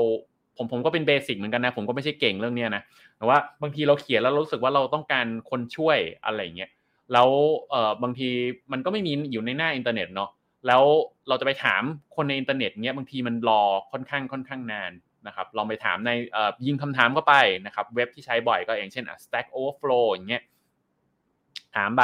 [0.57, 2.83] ผมผมก็เป็นเบสิกเหมือนกันนะ ผมก็ไม่ใช่เก่งเรื่องนี้นะ
[3.17, 6.69] แต่ว่าบางทีเราเขียนแล้วรู้สึกว่าเราต้องการคนช่วยอะไรเงี้ย
[7.13, 7.29] แล้ว
[7.69, 8.29] เออบางที
[8.71, 10.29] มันก็ไม่มีอยู่ในหน้าอินเทอร์เน็ตเนาะ
[10.67, 10.83] แล้ว
[11.27, 11.83] เราจะไปถาม
[12.15, 13.61] คนในอินเทอร์เน็ตเนี้ยบางทีมันรอ
[13.91, 14.91] ค่อนข้างค่อนข้างนาน
[15.27, 17.35] นะครับลองไปถามในเออยิงคำถามเข้าไป
[17.65, 20.43] นะครับ เว็บที่ใช้บ่อยก็อย่างเช่น Stack Overflow อย่างเงี้ย
[21.75, 22.03] ถามไป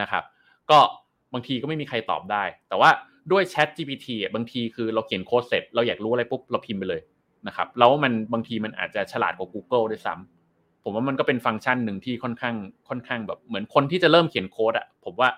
[0.00, 0.24] นะครับ
[0.70, 0.78] ก็
[1.32, 2.90] บางทีก็ไม่มีใครตอบได้ แต่ว่า
[3.32, 7.00] ด้วย Chat GPT บางทีคือเราเขียนโค้ดเสร็จ เราอยากรู้อะไรปุ๊บเราพิมพ์ไปเลย
[7.48, 12.54] นะครับแล้วมันบางทีมันอาจจะฉลาดกว่า Google ด้วยซ้ำผมว่ามันก็เป็นฟังก์ชันหนึ่งที่ค่อนข้าง
[12.88, 15.28] ค่อนข้างแบบเหมือนคนที่จะเริ่มเขียนโค้ดอะผมว่า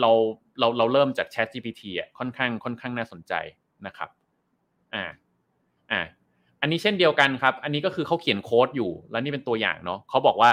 [0.00, 0.10] เรา
[0.58, 3.32] เราเราเริ่มจาก Chat GPT อะค่อนข้างค่อนข้างน่าสนใจ
[3.86, 4.08] นะครับ
[4.94, 5.04] อ่า
[5.90, 6.00] อ่า
[6.60, 10.50] อันนี้เช่นเดียวกันครับ อันนี้ก็คือเขาเขียนโค้ดอยู่ แล้วนี่เป็นตัวอย่างเนาะเขาบอกว่า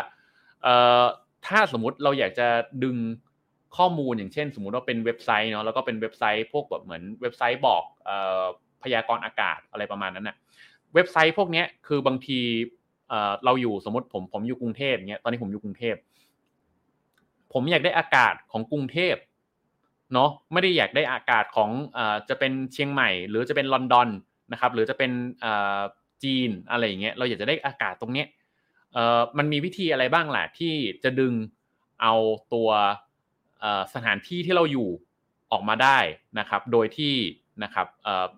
[0.63, 1.03] เอ่อ
[1.47, 2.47] ถ้าสมมติเราอยากจะ
[2.83, 2.97] ดึง
[3.77, 8.43] ข้อมูลอย่างเช่น สมมุติว่าเป็นเว็บไซต์เนาะแล้วก็เป็นเว็บไซต์พวกแบบเหมือนเว็บไซต์บอกเอ่อ
[8.83, 10.37] พยากรณ์อากาศอะไรประมาณนั้นนะ
[10.95, 12.39] เว็บไซต์พวกนี้คือบางที
[13.45, 15.95] เราอยู่สมมติผมผมอยู่กรุงเทพเนี้ยตอนนี้ผมอยู่กรุงเทพ
[17.53, 19.15] ผมอยากได้อากาศของกรุงเทพ
[20.13, 21.69] เนาะไม่ได้อยากได้อากาศของ
[22.29, 24.09] จะเป็นเชียงใหม่ หรือจะเป็นลอนดอน
[24.51, 25.11] นะครับหรือจะเป็น
[26.23, 28.27] จีนอะไรอย่างเงี้ยเราอยากจะได้อากาศตรงเนี้ย
[29.37, 30.73] มันมีวิธีอะไรบ้างแหละที่
[31.03, 31.33] จะดึง
[32.01, 32.13] เอา
[32.53, 32.69] ตัว
[33.93, 34.89] สถานที่ที่เราอยู่
[35.51, 35.99] ออกมาได้
[36.39, 37.13] นะครับ โดยที่
[37.63, 37.87] นะครับ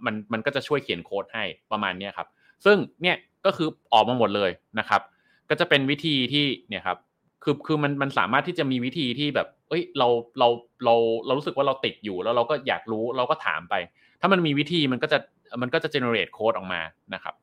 [0.05, 2.27] มันมันก็จะช่วยเขียนโค้ดให้ประมาณนี้ครับ
[2.65, 5.01] ซึ่งเนี่ยก็คือออกมาหมดเลยนะครับ
[5.49, 6.97] ก็จะเป็นวิธีที่เนี่ยครับ
[7.43, 10.07] คือคือมันมันสามารถที่จะมีวิธีที่แบบ เอ้ยเรา
[10.39, 10.47] เรา
[10.85, 10.95] เรา
[11.25, 13.75] เรารู้สึกว่าเราติดอยู่แล้วเราก็อยากรู้เราก็ถามไป
[14.21, 15.17] ถ้ามันมีวิธีมันก็จะ
[15.61, 16.81] มันก็จะ generate โค้ดออกมา
[17.13, 17.33] นะครับ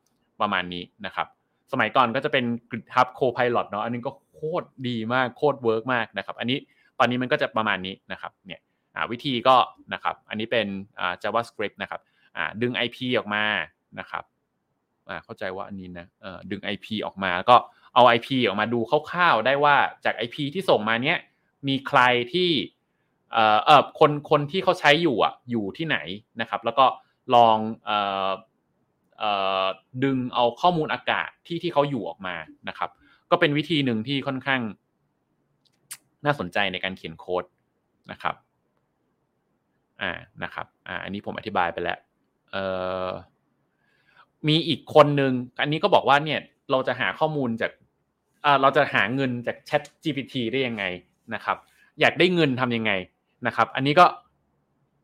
[0.41, 1.27] ประมาณนี้นะครับ
[1.71, 6.57] สมัยก่อนก็จะเป็น GitHub Copilot เนาะอันนี้ก็โคตรดีมากโคตร work มากนะครับ อันนี้
[6.99, 8.59] ตอนนี้มันก็จะประมาณนี้นะครับเนี่ย
[8.95, 9.55] อ่าวิธีก็
[9.93, 10.67] นะครับ อันนี้เป็น
[10.99, 12.01] อ่า JavaScript นะครับ
[12.37, 13.43] อ่าดึง IP ออกมา
[13.99, 14.23] นะครับ
[15.11, 17.55] อ่าเข้าใจว่าอันนี้นะเอ่อดึง IP ออกมาก็
[17.93, 21.17] เอา IP ออกมาดูคร่าวๆได้ว่าจาก IP ที่ส่งมาเนี้ย
[21.67, 21.99] มีใคร
[22.33, 22.49] ที่
[23.31, 25.97] เอ่อเออคนคนที่เขาใช้อยู่อะอยู่ที่ไหน
[26.41, 26.85] นะครับ แล้วก็
[27.35, 27.97] ลองเอ่
[28.27, 28.29] อ
[29.19, 29.31] เอ่
[29.63, 29.65] อ
[30.03, 32.35] ดึงเอาข้อมูลอากาศที่ที่เขาอยู่ออกมา
[32.69, 32.89] นะครับ
[33.31, 34.61] ก็เป็นวิธีหนึ่งที่ค่อนข้าง
[36.25, 37.43] น่าสนใจในการเขียนโค้ด
[38.11, 38.35] นะครับ
[40.01, 40.11] อ่า
[40.43, 41.97] นะครับ อ่า อันนี้ผมอธิบายไปแล้ว
[42.51, 42.63] เอ่
[43.05, 43.09] อ
[44.47, 46.39] มีอีกคนหนึ่งอันนี้ก็บอกว่าเนี่ย
[46.71, 47.71] เราจะหาข้อมูลจาก
[48.61, 50.83] เราจะหาเงินจาก Chat GPT ได้ยังไง
[51.33, 51.57] นะครับ
[51.99, 52.91] อยากได้เงินทำยังไง
[53.47, 54.05] นะครับ อันนี้ก็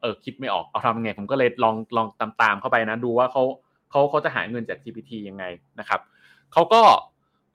[0.02, 3.44] เออคิดไม่ออกเอาทำยังไง ผมก็เลยลองลองตามตามเข้าไปนะดูว่าเขา
[3.92, 5.44] เขาเขาจะหาเงินจาก GPT ยังไง
[5.80, 6.02] นะครับ
[6.54, 6.82] เขาก็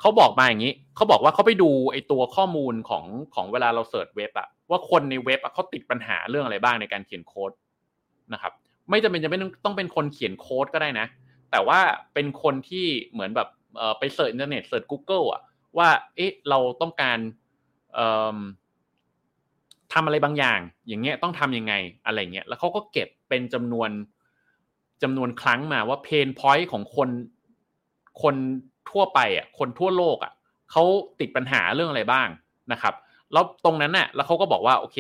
[0.01, 7.53] เขาบอกมาอย่างนี้เขาบอกว่าเขาไปดูไอตัวข้อมูลของของเวลาเรา search เว็บอะว่าคนในเว็บอะเขาติดปัญหาเรื่องอะไรบ้างในการเขียนโค้ด
[8.33, 8.53] นะครับ
[8.90, 11.07] ไม่จำเป็นจะไม่ต้องเป็นคนเขียนโค้ดก็ได้นะ
[11.52, 11.80] แต่ว่า
[12.14, 13.48] เป็นคนที่เหมือนแบบ
[13.98, 15.42] ไปเสิร์ชอินเทอร์เน็ตเสิร์ช Google อะ
[15.78, 17.18] ว่าเอ๊ะเราต้องการ
[19.92, 21.74] ทำอะไรบางอย่าง อย่างเงี้ยต้องทำยังไง
[22.06, 23.90] อะไรเงี้ยแล้วเขาก็เก็บเป็นจำนวน
[25.02, 27.08] จำนวนครั้งมาว่าเพนพอยต์ของคน
[28.22, 28.34] คน
[28.90, 30.32] ทั่วไปอะคนทั่วโลกอะ
[30.70, 30.84] เขา
[31.20, 32.28] ติดปัญหาเรื่องอะไรบ้าง
[32.72, 32.94] นะครับ
[33.32, 34.98] แล้วตรงนั้นน่ะแล้วเขาก็บอกว่าโอเค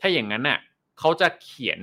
[0.00, 0.58] ถ้าอย่างนั้นน่ะ
[0.98, 1.80] เขาจะเขียน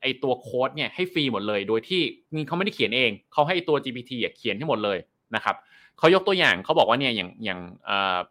[0.00, 2.02] ไอตัวโค้ดเนี่ยให้ฟรีหมดเลย โดยที่
[2.34, 4.98] มีเขาไม่ได้เขียนเอง เขาให้ตัว GPT เขียนให้หมดเลย
[5.34, 5.56] นะครับ
[5.98, 7.60] เขายกตัวอย่างเขาบอกว่าเนี่ยอย่างอย่าง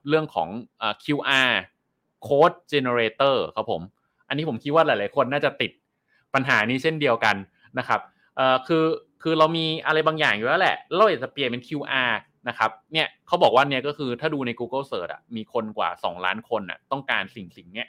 [0.08, 0.50] เรื่องของ
[1.04, 1.54] QR
[2.28, 3.82] Code Generator ครับผม
[4.28, 5.72] อันนี้ผมคิดว่าหลาย ๆ คนน่าจะติด
[6.34, 7.36] ปัญหานี้เช่นเดียวกัน
[7.80, 8.02] นะครับ
[8.68, 8.86] คือ
[9.22, 12.12] คือเรามีอะไรบางอย่างอยู่แล้วแหละเราอยากจะเปลี่ยนเป็น QR
[12.48, 17.88] นะครับเนี่ยเขาบอกว่าเนี่ยก็คือถ้าดูใน Google Search อะมีคนกว่า 2 ล้านคนอะต้องการสิ่งสิ่งเนี้ย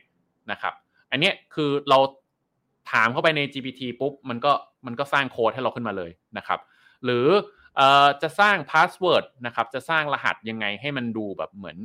[0.51, 0.75] นะครับ
[1.11, 1.99] อันเนี้ยคือเรา
[2.91, 4.53] ถามเข้าไปใน GPT ปุ๊บมันก็
[4.87, 6.61] มันก็สร้างโค้ดให้เราขึ้นมาเลยนะครับ
[7.05, 11.77] หรือเออจะสร้าง password นะครับจะสร้างรหัสยังไงให้มันดูแบบเหมือน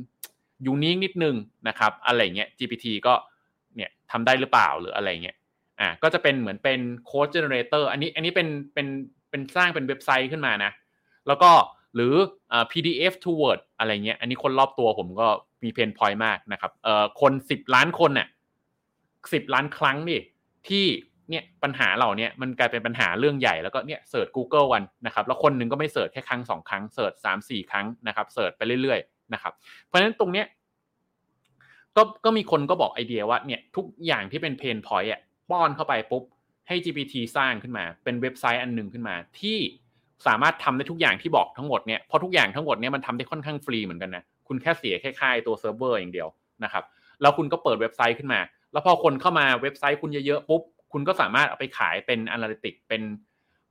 [0.66, 1.36] unique นิดนึง
[1.68, 3.14] นะครับอะไรเงี้ย GPT ก็
[3.76, 5.36] เนี่ยทำได้หรือเปล่าหรืออะไรเงี้ย
[5.80, 8.86] อ่าก็จะเป็นเหมือนเป็น code generator อันนี้อันนี้เป็นเป็น
[9.30, 10.72] เป็นสร้างเป็นเว็บไซต์ขึ้นมานะ
[11.26, 11.50] แล้วก็
[11.94, 12.14] หรือ
[12.72, 15.28] PDF to Word อะไรเงี้ย อันนี้คนรอบตัวผมก็
[15.64, 18.28] มี pain point มากนะครับเอ่อคนสิบล้านคนเนี่ย
[19.32, 20.20] สิบล้านครั้งนี่
[20.68, 20.86] ที่
[21.30, 29.52] เนี่ยปัญหาเหล่านี้มันกลายเป็นปัญหาเรื่องใหญ่แล้วก็เนี่ยเสิร์ช Google วันนะครับแล้วคนหนึ่งก็ไม่ search แค่ครั้งสองครั้ง search สามสี่ครั้งนะครับ search ไปเรื่อยๆนะครับ
[29.86, 30.46] เพราะฉะนั้นตรงเนี้ย
[31.96, 36.22] ก็ก็มีคนก็บอกไอเดียว่าเนี่ยทุกอย่างที่เป็น pain point อะป้อนเข้าไปปุ๊บ
[36.68, 39.58] ให้ GPT สร้างขึ้นมา เป็นเว็บไซต์อันหนึ่งขึ้นมา ที่
[40.26, 46.28] สามารถทำได้ทุกอย่างที่บอกทั้งหมดเนี่ยเพราะทุกอย่างทั้งหมดเนี่ยมันทำได้ค่อนข้างฟรีเหมือนกันนะคุณแค่เสียแค่ค่าตัวเซิร์ฟเวอร์อย่างเดียว
[46.64, 46.84] นะครับ
[47.20, 48.40] แล้วคุณก็เปิดเว็บไซต์ขึ้นมา
[48.76, 50.62] แล้วพอคนเข้ามาเว็บไซต์คุณเยอะๆปุ๊บ
[50.92, 53.02] คุณก็สามารถเอาไปขายเป็น analytic เป็น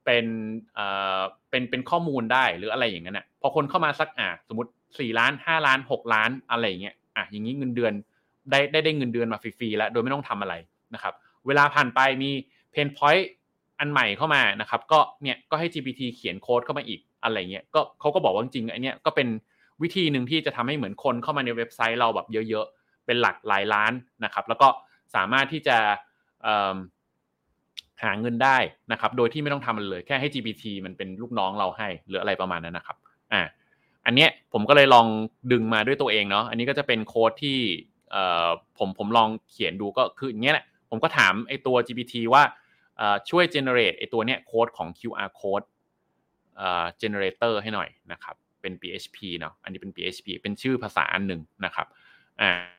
[0.05, 0.25] เป็น
[0.73, 0.85] เอ่
[1.19, 7.93] อเป็นเป็นข้อมูลได้หรืออะไรอย่างนั้นอะพอคนเข้ามาสักอะสมมติสี่ล้านห้าล้านหกล้านอะไรอย่างเงี้ยอะอย่างนี้เงินเดือน
[8.51, 10.53] ได้ได้ได้เงินเดือนมาฟรีๆแล้วโดยไม่ต้องทำอะไร
[10.93, 11.13] นะครับ
[11.47, 12.31] เวลาผ่านไปมี
[12.71, 13.29] pain point
[13.79, 19.27] อันใหม่เข้ามานะครับ ก็เนี่ยก็ให้ GPT เขียนโค้ดเข้ามาอีกอะไรเงี้ยก็เขาก็บอกว่าจริงๆไอเนี้ยก็เป็น
[19.81, 24.67] วิธีหนึ่งที่จะทำให้เหมือนคนเข้ามาในเว็บไซต์เราแบบเยอะ ๆ เป็นหลักหลายล้านนะครับ แล้วก็
[25.15, 25.77] สามารถที่จะ
[28.03, 28.57] หาเงินได้
[28.91, 32.97] นะครับ โดยที่ไม่ต้องทำมันเลย แค่ให้ GPT มันเป็นลูกน้องเราให้หรืออะไรประมาณนั้นนะครับ
[33.33, 33.41] อ่า
[34.05, 35.07] อันเนี้ยผมก็เลยลอง
[35.51, 37.57] ดึงมาด้วยตัวเองเนาะ อันนี้ก็จะเป็นโค้ดที่
[38.77, 42.43] ผมผมลองเขียนดูก็คืออย่างเงี้ยแหละ ผมก็ถามไอตัว GPT ว่า
[43.29, 45.65] ช่วย generate ไอตัวเนี้ยโค้ดของ QR code
[46.57, 51.87] เอ่อ generator ให้หน่อยนะครับ เป็น PHP เนาะ อันนี้เป็น PHP เป็นชื่อภาษาอันหนึ่งนะครับ
[52.41, 52.74] อ่า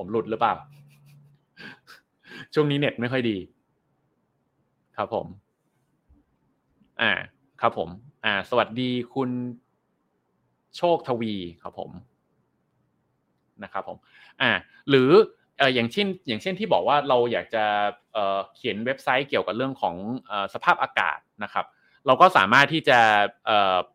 [0.00, 0.54] ผมหลุดหรือเปล่า
[2.54, 3.36] ช่วงนี้เน็ตไม่ค่อยดี
[4.96, 5.26] ครับผม
[7.00, 7.12] อ่า
[7.60, 7.88] ครับผม
[8.24, 9.30] อ่า สวัสดีคุณ
[10.76, 11.90] โชคทวีครับผม
[13.64, 13.96] นะครับผม
[14.42, 14.50] อ่า
[14.90, 15.10] หรือ
[15.58, 17.64] เอออย่างเช่นอย่างเช่นที่บอกว่าเราอยากจะ
[18.12, 19.96] เเขียนเว็บไซต์เกี่ยวกับเรื่องของ
[20.54, 21.66] สภาพอากาศนะครับ
[22.06, 22.98] เราก็สามารถที่จะ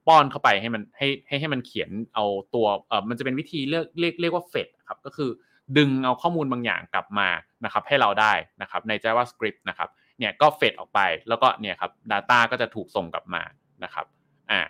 [0.07, 2.65] ป้อนเข้าไปให้มันให้ให้ให้มันเขียนเอาตัว
[3.09, 5.29] มันจะเป็นวิธีเรียกเรียกเรียกว่าเฟดครับก็คือ
[5.77, 7.27] ดึงเอาข้อมูลบางอย่างกลับมา
[7.65, 13.41] นะครับให้เราได้นะครับใน JavaScript นะครับเนี่ยก็เฟดออกไปแล้วก็เนี่ยครับ Data ก็จะถูกส่งกลับมา
[13.83, 14.05] นะครับ
[14.51, 14.61] อ่า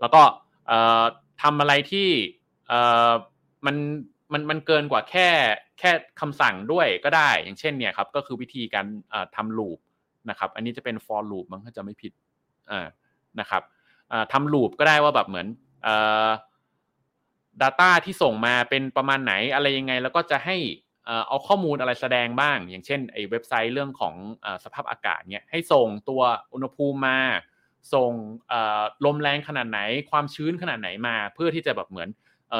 [0.00, 0.22] แล้วก็
[1.42, 2.08] ทำอะไรที่
[3.66, 3.76] มัน
[4.32, 5.28] มันมันเกินกว่าแค่
[5.78, 8.86] แค่คำสั่งด้วยก็ได้ อย่างเช่นเนี่ยครับก็คือวิธีการ
[9.36, 9.78] ทำลูป
[10.30, 12.12] นะครับอันนี้จะเป็น for loop มั้งถ้าจะไม่ผิด
[12.70, 12.86] อ่า
[13.40, 13.62] นะครับ
[14.32, 15.46] ทำลูปก็ได้ว่าแบบเหมือน
[17.62, 20.56] Data ที่ส่งมาเป็นประมาณไหนอะไรยังไง แล้วก็จะให้
[21.28, 24.14] เอาข้อมูลอะไรแสดงบ้าง อย่างเช่นไอ้เว็บไซต์เรื่องของ
[24.64, 27.18] สภาพอากาศเนี่ยให้ส่งตัวอุณหภูมิมา
[27.94, 28.12] ส่ง
[29.04, 32.08] ลมแรงขนาดไหน ความชื้นขนาดไหนมา เพื่อที่จะแบบเหมือน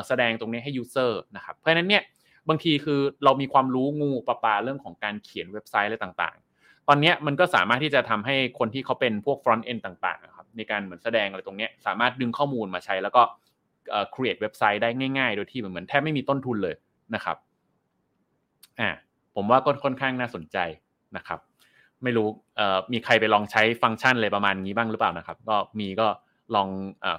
[0.09, 2.03] แสดงตรงนี้ให้ยูเซอร์นะครับเพราะฉะนั้นเนี่ย
[2.49, 13.23] บางทีคือเรามีความรู้งูปลาปลาเรื่องของการเขียนเว็บไซต์อะไรต่างๆ ตอนนี้มันก็สามารถที่จะทำให้คนที่เขาเป็นพวก front end ต่างๆครับในการเหมือนแสดงอะไรตรงนี้สามารถดึงข้อมูลมาใช้แล้วก็
[14.15, 16.75] create เว็บไซต์ได้ง่ายๆ โดยที่เหมือนแทบไม่มีต้นทุนเลย
[17.15, 17.37] นะครับ
[18.81, 18.91] อ่า
[19.35, 20.59] ผมว่าก็ค่อนข้างน่าสนใจ
[21.17, 21.39] นะครับ
[22.03, 22.29] ไม่รู้
[22.93, 26.07] มีใครไปลองใช้ฟังก์ชันอะไรประมาณนี้บ้างหรือเปล่านะครับ ก็มีก็
[26.55, 26.69] ลอง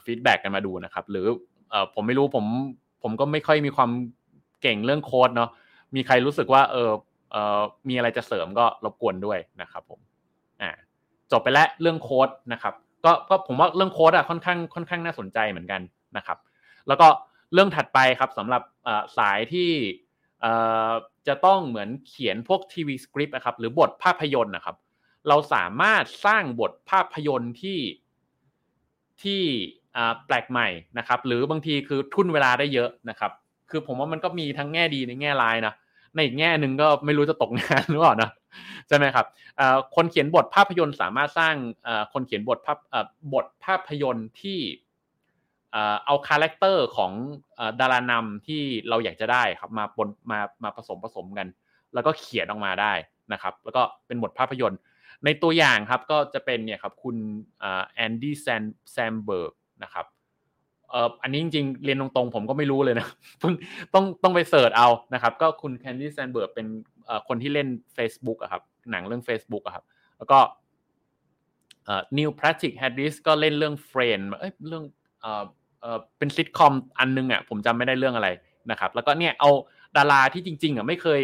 [0.06, 1.28] feedback กันมาดูนะครับ หรือ
[1.94, 2.46] ผมไม่รู้ผม
[3.04, 3.92] ผมก็ไม่ค่อยมีความ
[4.62, 5.50] เก่งเรื่องโค้ดเนาะ
[5.96, 6.92] มีใครรู้สึกว่าเออ
[7.32, 10.00] เออมีอะไรจะเสริมก็รบกวนด้วยนะครับผม
[10.62, 10.72] อ่า
[11.32, 12.74] จบไปแล้วเรื่องโค้ดนะครับ
[13.06, 15.82] ก็ก็ผมว่าเรื่องโค้ดอะค่อนข้างค่อนข้างน่าสนใจเหมือนกัน
[16.18, 16.38] นะครับ
[16.88, 17.08] แล้วก็
[17.54, 18.62] เรื่องถัดไปครับสำหรับ
[19.18, 19.72] สายที่
[21.28, 24.76] จะต้องเหมือนเขียนพวกทีวีสคริปต์นะครับหรือบทภาพยนตร์นะครับ
[25.28, 27.80] เราสามารถสร้างบทภาพยนตร์ที่
[29.24, 29.42] ที่
[30.26, 30.68] แปลกใหม่
[30.98, 33.32] นะครับ หรือบางทีคือทุ่นเวลาได้เยอะนะครับ
[33.70, 35.74] คือผมว่ามันก็มีทั้งแง่ดีในแง่ร้ายนะ
[36.16, 38.30] ในอีกแง่หนึ่งก็ไม่รู้จะตกงานหรือเปล่านะ
[38.88, 39.26] ใช่ไหมครับ
[39.96, 41.56] คนเขียนบทภาพยนตร์สามารถสร้าง
[42.14, 42.78] คนเขียนบทภาพ
[43.34, 44.60] บทภาพยนตร์ที่
[46.06, 47.12] เอา character ของ
[47.80, 51.48] ดารานำที่เราอยากจะได้ครับมาปนมามาผสมผสมกัน
[51.94, 52.94] แล้วก็เขียนออกมาได้
[53.34, 54.80] นะครับ แล้วก็เป็นบทภาพยนตร์
[55.26, 57.16] ในตัวอย่างครับก็จะเป็นเนี่ยครับคุณ
[57.56, 60.06] Andy Sam Samberg นะครับ
[60.90, 63.08] เอ่ออันนี้จริงๆ เรียนตรงๆ ผมก็ไม่รู้เลยนะ
[63.40, 63.54] เพิ่ง
[63.94, 66.68] ต้องต้องไป search เอานะครับ ก็คุณ Andy Samberg เป็น
[67.28, 69.86] คนที่เล่น Facebook อะครับหนังเรื่อง Facebook อะครับ
[70.18, 70.40] แล้วก็
[72.18, 74.84] Neil Patrick Harris ก็เล่นเรื่อง Friends เอ้ยเรื่อง
[75.84, 78.30] เออเป็นซิทคอมอันนึงอะผมจำไม่ได้เรื่องอะไร
[78.72, 79.50] นะครับ แล้วก็เนี่ยเอา
[79.98, 81.22] ดาราที่จริงๆอะไม่เคย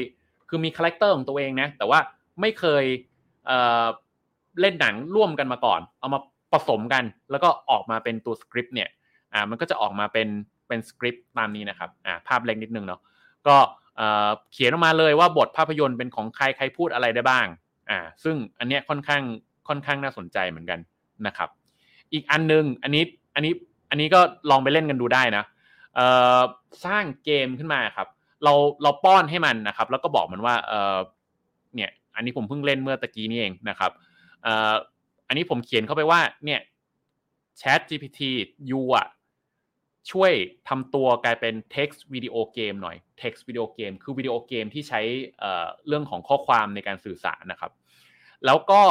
[0.50, 2.00] คือมี character ของตัวเองนะแต่ว่า
[2.42, 2.84] ไม่เคย
[3.46, 3.86] เอ่อ
[4.62, 6.20] เล่นหนังร่วมกันมาก่อน เอามา
[6.52, 8.90] ผสมกัน แล้วก็ออกมาเป็นตัวสคริปต์เนี่ย
[9.34, 10.28] อ่ามันก็จะออกมาเป็น
[10.68, 13.02] เป็นสคริปต์ตามนี้นะครับอ่าภาพเล็กนิดนึงเนาะ
[13.48, 13.58] ก็
[14.52, 17.46] เขียนออกมาเลยว่าบทภาพยนตร์เป็นของใครใครพูดอะไรได้บ้าง
[17.90, 19.24] อ่าซึ่งอันเนี้ยค่อนข้าง
[19.68, 20.80] ค่อนข้างน่าสนใจเหมือนกัน
[21.28, 21.50] นะครับ
[22.14, 23.04] อีกอันนึงอันนี้
[23.36, 23.54] อันนี้
[23.90, 25.44] อันนี้ก็ลองไปเล่นกันดูได้นะ
[25.96, 26.40] เอ่อ
[26.86, 28.08] สร้างเกมขึ้นมาครับ
[28.44, 30.98] เราเราป้อนให้มันนะครับ แล้วก็บอกมันว่าเออ
[31.76, 33.92] เนี่ยอันนี้ผมเพิ่งเล่นเมื่อตะกี้นี่เองนะครับ
[34.44, 34.74] เอ่อ
[35.28, 36.62] อันนี้ผมเขียนเข้าไปว่าเนี่ย
[37.62, 38.20] Chat GPT
[38.72, 39.08] ยูอะ
[40.12, 40.32] ช่วย
[40.70, 45.02] ทำตัวกลายเป็น text video game หน่อย text video game คือวิดีโอเกมที่ใช้
[45.40, 47.72] เเรื่องของข้อความในการสื่อสารนะครับ
[48.46, 48.82] แล้วก็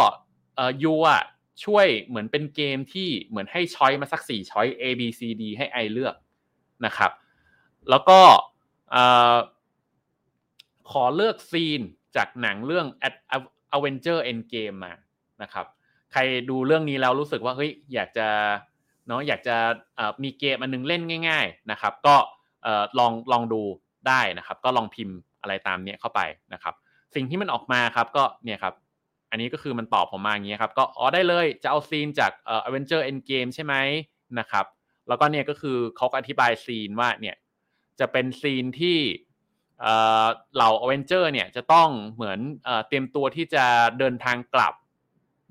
[0.82, 1.22] ยูอะ
[1.64, 6.14] ช่วยเหมือนเป็นเกมที่เหมือนให้ช้อยมาสักสี่ช้อย A B C D ให้ไอเลือก
[6.86, 7.10] นะครับ
[7.90, 8.20] แล้วก็
[10.90, 11.80] ขอเลือกซีน
[12.16, 12.86] จากหนังเรื่อง
[13.76, 14.94] Avenger Endgame มา
[15.42, 15.66] นะครับ
[16.12, 18.28] ใครดูเรื่องนี้แล้วรู้สึกว่าเฮ้ยอยากจะ
[19.06, 19.56] เนาะอยากจะ
[20.22, 22.16] มีเกมอันนึงเล่นง่าย ๆนะครับ ก็
[22.98, 23.62] ลองลองดู
[24.08, 26.20] ได้นะครับ ก็ลองพิมพ์อะไรตามนี้เข้าไป
[26.54, 26.74] นะครับ
[27.14, 28.74] สิ่งที่มันออกมาครับก็เนี่ยครับ
[29.30, 33.74] อันนี้ก็คือมันตอบผมมาอย่างนี้ครับ ก็อ๋อได้เลยจะเอาซีนจากเอ่อ Avenger Endgame ใช่ไหม
[34.38, 34.66] นะครับ
[35.08, 37.36] แล้วก็เนี่ยก็คือเขาอธิบายซีนว่าเนี่ย
[38.00, 38.98] จะเป็นซีนที่
[39.80, 43.64] เอ่อเหล่า Avenger เนี่ยจะต้องเหมือนเอ่อเตรียมตัวที่จะ
[43.98, 44.74] เดินทางกลับ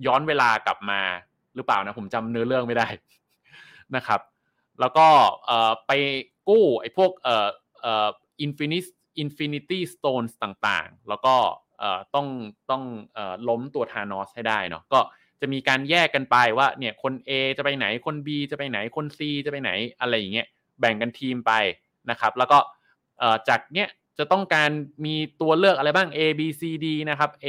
[0.06, 1.02] ย้อนเวลากลับมา
[1.56, 2.88] หรือเปล่านะ ผมจำเนื้อเรื่องไม่ได้
[3.96, 4.22] นะครับ
[4.80, 5.08] แล้วก็
[5.46, 5.92] เอ่อไป
[6.50, 7.48] กู้ไอ้พวกเอ่อ
[7.82, 8.08] เอ่อ
[8.46, 8.92] Infinity
[9.24, 11.36] Infinity Stones ต่างๆ แล้วก็
[12.16, 12.28] ต้อง
[12.70, 12.84] ต้อง
[13.50, 15.00] ล้มตัวทานอสให้ได้เนาะก็
[15.42, 20.48] จะมีการแยกกันไปว่าเนี่ยคน A จะไปไหนคน B จะไปไหนคน C จะไปไหนอะไรอย่างเงี้ย
[20.80, 21.52] แบ่งกันทีมไป
[22.10, 22.60] นะครับ แล้วก็
[23.50, 24.70] จากเนี้ยจะต้องการ
[25.06, 27.48] มีตัวเลือกอะไรบ้าง A B C D นะครับ A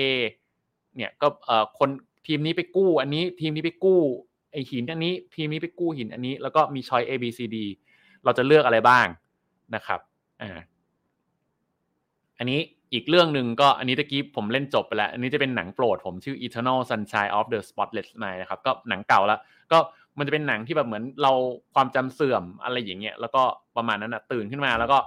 [0.97, 1.29] เนี่ยก็
[1.79, 1.91] คน
[2.27, 4.01] ทีมนี้ไปกู้ อันนี้ทีมนี้ไปกู้
[4.53, 7.57] ไอหินอันนี้ ทีมนี้ไปกู้หินอันนี้แล้วก็มีช้อย A B C D
[8.25, 9.07] เราจะเลือกอะไรบ้าง
[9.75, 10.01] นะครับ
[10.43, 10.51] อ่า
[12.39, 12.61] อันนี้
[12.93, 19.41] อีกเรื่องหนึ่งก็อันนี้ตะกี้ผมเล่นจบไปแล้ว อันนี้จะเป็นหนังโปรดผมชื่อ Eternal Sunshine of the Spotless Mind นะครับก็หนังเก่าแล้ว
[19.73, 19.79] ก็
[20.19, 21.33] มันจะเป็นหนังที่แบบเหมือนเรา
[21.75, 23.43] ความจำเสื่อมอะไรอย่างเงี้ยแล้วก็
[23.77, 24.99] ประมาณนั้นนะตื่นขึ้นมาแล้วก็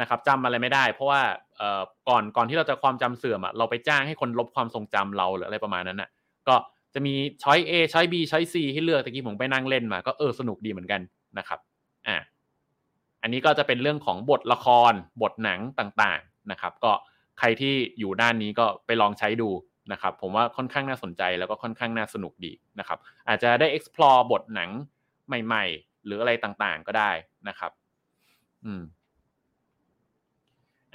[0.00, 1.20] นะครับจำอะไรไม่ได้ เพราะว่า
[1.56, 6.08] เอ่อก่อนก่อนที่เราจะความจำเสื่อมอะเราไปจ้างให้คนลบความทรงจำเราหรืออะไรประมาณนั้นอะ
[6.48, 6.54] ก็
[6.94, 11.00] จะมีช้อย A ช้อย B ช้อย C ให้เลือกตะกี้ผมไปนั่งเล่นมาก็เออสนุกดีเหมือนกัน
[11.38, 11.58] นะครับ
[12.06, 12.16] อ่า
[13.22, 16.92] อันนี้ก็จะเป็นเรื่องของบทละครบทหนังต่างๆนะครับ ก็
[17.38, 19.50] ใครที่อยู่ด้านนี้ก็ไปลองใช้ดู
[19.92, 24.70] นะครับผมว่าค่อนข้างน่าสนใจแล้วก็ค่อนข้างน่าสนุกดีนะครับอาจจะได้ explore บทหนัง
[25.26, 27.10] ใหม่ ๆ หรืออะไรต่างๆก็ได้
[27.48, 27.72] นะครับ
[28.64, 28.82] อืม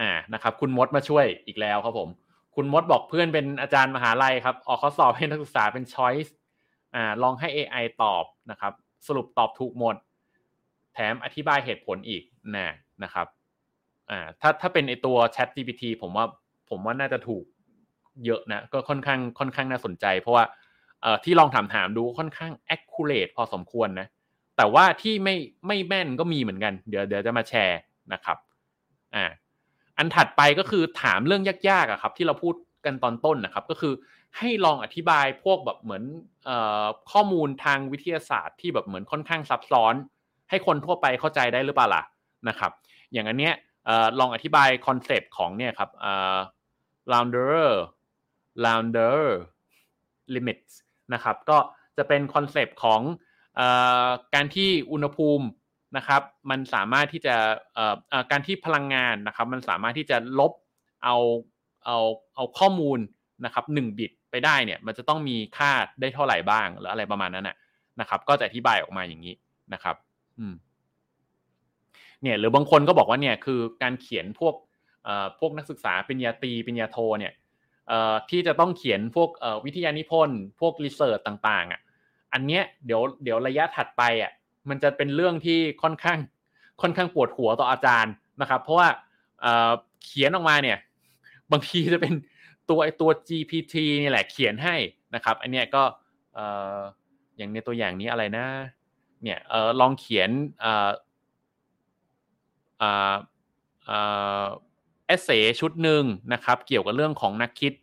[0.01, 2.10] อ่านะครับ คุณมดมาช่วยอีกแล้วครับผม
[2.56, 6.32] คุณมดบอกเพื่อนเป็นอาจารย์มหาลัยครับ ออกข้อสอบให้นักศึกษาเป็น choice
[6.95, 8.73] อ่าลองให้ AI ตอบนะครับ
[9.08, 9.95] สรุปตอบถูกหมด
[10.93, 12.23] แถมอธิบายเหตุผลอีก
[12.56, 12.69] นะ
[13.04, 13.27] นะครับ
[14.12, 16.26] อ่าถ้าถ้าเป็นไอตัว Chat GPT ผมว่า
[16.69, 17.43] ผมว่าน่าจะถูก
[18.26, 20.45] เยอะนะ ก็ค่อนข้างค่อนข้างน่าสนใจ เพราะว่า
[21.02, 24.08] เอ่อที่ลองถามถามดูค่อนข้าง accurate พอสมควรนะ
[24.58, 25.36] แต่ว่าที่ไม่
[25.67, 27.80] ไม่แม่นก็มีเหมือนกัน เดี๋ยวเดี๋ยวจะมาแชร์
[28.13, 28.38] นะครับ
[29.15, 29.26] อ่า
[29.97, 33.93] อันถัดไปก็คือถามเรื่องยากๆอะครับ ที่เราพูดกันตอนต้นนะครับ ก็คือ
[34.38, 36.04] ให้ลองอธิบายพวกแบบเหมือน
[36.47, 36.52] อ
[36.84, 39.93] อข้อมูลทางวิทยาศาสตร์ที่แบบเหมือนค่อนข้างซับซ้อน
[40.50, 42.04] ให้คนทั่วไปเข้าใจได้หรือเปล่าล่ะ
[42.47, 42.71] นะครับ
[43.13, 43.54] อย่างอันเนี้ย
[44.20, 46.38] ลองอธิบาย concept ของเนี่ยครับเอ่อ
[47.12, 47.74] Landauer
[48.63, 49.22] Landauer
[50.34, 50.72] Limits
[51.13, 51.58] นะครับ ก็
[51.98, 53.62] จะเป็น concept ของเอ
[54.08, 55.46] อการที่อุณหภูมิ
[55.98, 57.36] นะครับ มันสามารถที่จะ
[58.32, 60.54] การที่พลังงานนะครับ มันสามารถที่จะลบ
[61.04, 61.17] เอา
[61.86, 61.98] เอา
[62.36, 63.00] เอาข้อมูล
[63.46, 67.56] นะครับหนึ่งบิตไปได้เนี่ย มันจะต้องมีค่าได้เท่าไหร่บ้างหรืออะไรประมาณนั้นนะ
[68.00, 69.34] นะครับ ก็จะอธิบายออกมาอย่างนี้
[69.74, 69.96] นะครับ
[70.39, 70.54] อืม
[72.24, 74.56] เนี่ยหรือบางคนก็บอกว่าเนี่ยคือการเขียนพวก
[75.04, 77.34] เอ่อพวกนักศึกษาปริญญาตรีปริญญาโทเนี่ย
[77.88, 81.82] เอ่อที่จะต้องเขียนพวกเอ่อวิทยานิพนธ์พวกรีเสิร์ชต่างๆอะ
[82.34, 84.32] อันเนี้ยเดี๋ยวเดี๋ยวระยะถัดไปอะ
[84.70, 86.20] มันจะเป็นเรื่องที่ค่อนข้าง
[86.82, 88.88] ค่อนข้างปวดหัวต่ออาจารย์นะครับ เพราะว่า
[89.42, 89.72] เอ่อ
[90.06, 90.78] เขียนออกมาเนี่ย
[91.52, 92.14] บางทีจะเป็น
[92.70, 94.76] ตัวไอตัว GPT นี่แหละเขียนให้
[95.16, 95.84] นะครับ อันเนี้ยก็
[96.36, 96.78] เอ่อ
[97.38, 98.46] อย่างในตัวอย่างนี้อะไรนะ
[99.24, 100.30] เนี่ยเออลองเขียน
[102.82, 103.15] เออ
[103.86, 103.98] เออเอ่
[104.44, 104.46] อ
[105.08, 107.74] essay ชุดหนึ่งนะครับ เกี่ยวกับเรื่องของนักคิด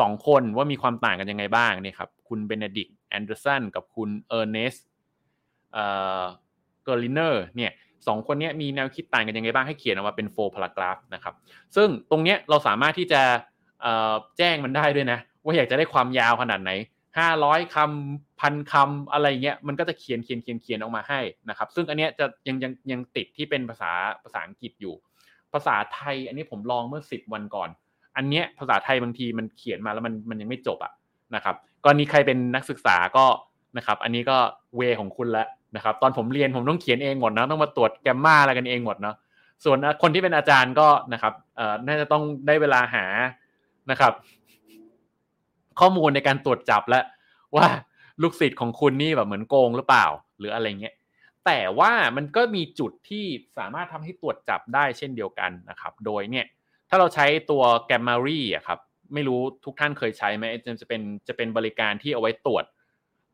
[0.00, 4.74] สองคนว่ามีความต่างกันยังไงบ้างเนี่ยครับ คุณ Benedict Anderson กับคุณ Ernest
[5.72, 5.84] เอ่
[6.22, 6.24] อ
[6.84, 7.72] Gellner เนี่ย
[8.06, 11.34] สองคนนี้มีแนวคิดต่างกันยังไงบ้างให้เขียนออกมาเป็น four paragraph นะครับ
[11.76, 13.22] ซึ่งตรงเนี้ยเราสามารถที่จะ
[13.82, 16.70] เอ่อแจ้งมันได้ด้วยนะ ว่าอยากจะได้ความยาวขนาดไหน
[17.18, 23.92] ห้าร้อยคำพันคำอะไรเงี้ยมันก็จะเขียนเขียนเขียนเขียนออกมาให้นะครับ ซึ่งอันเนี้ยจะยังยังยังติดที่เป็นภาษา
[24.24, 24.94] ภาษาอังกฤษอยู่
[25.52, 27.68] ภาษาไทย อันนี้ผมลองเมื่อสิบวันก่อน
[28.16, 30.92] อันเนี้ยภาษาไทยบางทีมันเขียนมาแล้วมันมันยังไม่จบอะ
[31.34, 33.26] นะครับกรณีใครเป็นนักศึกษาก็
[33.76, 34.36] นะครับ อันนี้ก็
[34.76, 39.16] เวของคุณล้วนะครับ ตอนผมเรียนผมต้องเขียนเองหมดนะต้องมาตรวจแกมมาอะไรกันเองหมดเนาะ
[39.64, 43.04] ส่วนคนที่เป็นอาจารย์ก็นะครับเอ่อน่าจะต้องได้เวลาหา
[43.90, 44.12] นะครับ
[45.80, 47.00] ข้อมูลในการตรวจจับและ
[47.56, 47.66] ว่า
[48.22, 50.06] ลูกศิษย์ของคุณนี่แบบเหมือนโกงหรือเปล่า
[50.38, 50.94] หรืออะไรเงี้ย
[51.46, 53.24] แต่ว่ามันก็มีจุดที่
[53.58, 56.46] สามารถทำให้ตรวจจับได้เช่นเดียวกันนะครับ โดยเนี่ย
[56.88, 58.78] ถ้าเราใช้ตัว g a m m a r y อะครับ
[59.14, 60.44] ไม่รู้ทุกท่านเคยใช้ไหม
[60.80, 62.64] จะเป็นจะเป็นบริการที่เอาไว้ตรวจ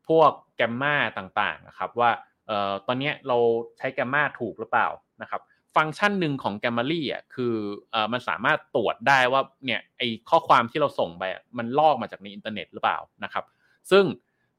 [0.07, 2.11] พวกแกมมาต่างๆนะครับว่า
[2.47, 3.37] เอ่อตอนนี้เรา
[3.77, 4.87] ใช้แกมมาถูกหรือเปล่า
[5.21, 5.41] นะครับ
[5.75, 7.53] ฟังก์ชันหนึ่งของ g a m m a r y อะคือ
[7.91, 11.23] เอ่อมันสามารถตรวจได้ว่าเนี่ยไอข้อความที่เราส่งไป
[11.57, 13.45] มันลอกมาจากในอินเทอร์เน็ตหรือเปล่านะครับ
[13.91, 14.05] ซึ่ง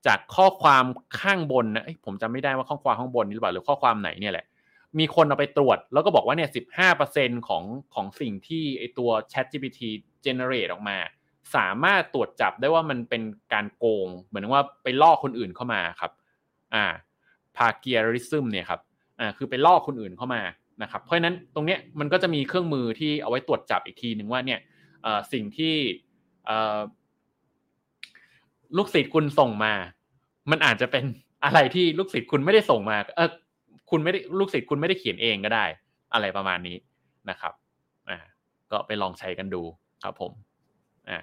[0.06, 0.84] จากข้อความ
[1.20, 4.46] ข้างบนนะผมจำไม่ได้ว่าข้อความข้างบนนี้หรือเปล่าหรือข้อความไหนเนี่ยแหละ
[4.98, 9.80] มีคนเอาไปตรวจ แล้วก็บอกว่าเนี่ยสิบห้าเปอร์เซ็นของของสิ่งที่ไอตัว Chat GPT
[10.26, 10.98] generate ออกมา
[11.56, 16.12] สามารถตรวจจับได้ว่ามันเป็นการโกง เหมือนว่าไปล่อคนอื่นเข้ามาครับ
[16.74, 16.84] อ่า
[17.56, 18.80] plagiarism เนี่ยครับ
[19.20, 20.42] อ่าคือไปล่อคนอื่นเข้ามา
[20.82, 24.60] นะครับเพราะฉะนั้นตรงเนี้ยมันก็จะมีเครื่องมือที่เอาไว้ตรวจจับอีกทีหนึ่งว่าเนี่ย
[25.32, 25.74] สิ่งที่
[28.76, 29.72] ลูกศิษย์คุณส่งมา
[30.50, 31.04] มันอาจจะเป็น
[31.44, 33.30] อะไรที่ลูกศิษย์คุณไม่ได้ส่งมา เออ
[33.90, 35.64] คุณไม่ได้ลูกศิษย์คุณไม่ได้เขียนเองก็ได้
[36.14, 36.76] อะไรประมาณนี้
[37.30, 37.52] นะครับ
[38.10, 38.18] อ่า
[38.70, 39.62] ก็ไปลองใช้กันดู
[40.02, 40.32] ครับผม
[41.08, 41.18] อ่า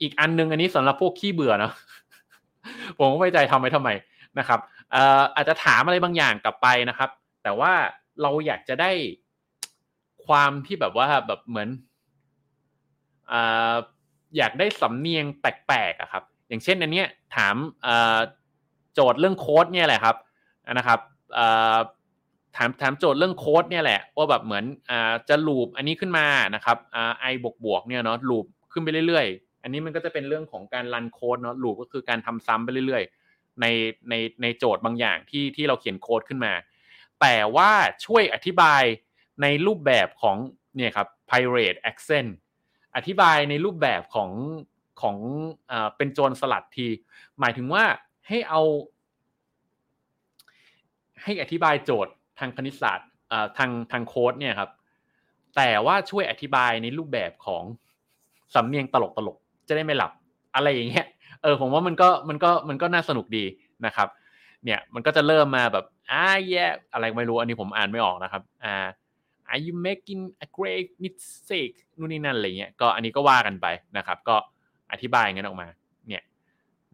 [0.00, 1.72] อีกอันนึงอันนี้สำหรับพวกขี้เบื่อเนาะ
[2.98, 3.90] ผมก็ไม่ใจทำไว้ทำไม
[4.38, 4.60] นะครับ
[4.92, 7.10] เอ่ออาจจะถามอะไรบางอย่างกลับไปนะครับ
[7.42, 7.72] แต่ว่า
[8.22, 8.92] เราอยากจะได้
[10.26, 11.68] ความที่แบบว่าแบบเหมือน
[13.32, 13.74] อ่า
[14.36, 17.06] อยากได้สำเนียงแปลกๆอะครับ อย่างเช่นอันเนี้ย
[17.36, 17.56] ถาม
[18.94, 20.16] โจทย์เรื่องโค้ดเนี่ยแหละครับ
[20.72, 21.00] นะครับ
[22.56, 24.64] ถามถามโจทย์เรื่องโค้ดเนี่ยแหละว่าแบบเหมือน
[25.28, 26.76] จะลูปอันนี้ขึ้นมานะครับ
[27.20, 33.66] ไอบวกบวกเนี่ยเนาะลูปขึ้นไปเรื่อยๆ อันนี้มันก็จะเป็นเรื่องของการรันโค้ดเนาะลูปก็คือการทำซ้ำไปเรื่อยๆ ใน
[34.10, 36.52] ในในโจทย์บางอย่างที่ที่เราเขียนโค้ดขึ้นมา
[37.20, 37.70] แต่ว่า
[38.06, 38.82] ช่วยอธิบาย
[39.42, 40.36] ในรูปแบบของ
[40.76, 42.30] เนี่ยครับ pirate accent
[42.96, 44.30] อธิบายในรูปแบบของ
[45.00, 45.16] ของ
[45.70, 46.86] อเป็นโจรสลัดที
[47.40, 47.84] หมายถึงว่า
[48.28, 48.62] ให้เอา
[51.22, 53.08] ให้อธิบายโจทย์ทางคณิตศาสตร์
[53.58, 54.70] ทางทางโค้ดเนี่ยครับ
[55.56, 57.64] แต่ว่าช่วยอธิบายในรูปแบบของ
[58.54, 59.36] สำเนียงตลกตลก
[59.68, 60.12] จะได้ไม่หลับ
[60.54, 61.06] อะไรอย่างเงี้ย
[61.42, 63.44] เออผมว่ามันก็มันก็มันก็น่าสนุกดี
[63.86, 64.08] นะครับ
[64.64, 68.86] เนี่ยมันก็จะเริ่มมาแบบ อ่าแย่อะไรไม่รู้อันนี้ผมอ่านไม่ออกนะครับอ่า
[69.52, 74.36] are you making a great mistake นู่นนี่นั่นอะไรเงี้ยก็อันนี้ก็ว่ากันไปนะครับ ก็
[74.92, 75.68] อธิบายงั้นออกมา
[76.08, 76.22] เนี่ย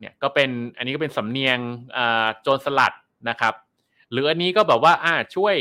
[0.01, 1.59] เนี่ยก็เป็นอันนี้ก็เป็นสำเนียง
[1.97, 2.93] อ่าโจรสลัด
[3.29, 3.55] นะครับ
[4.11, 5.55] หรืออันนี้ก็แบบว่าอ่าช่วย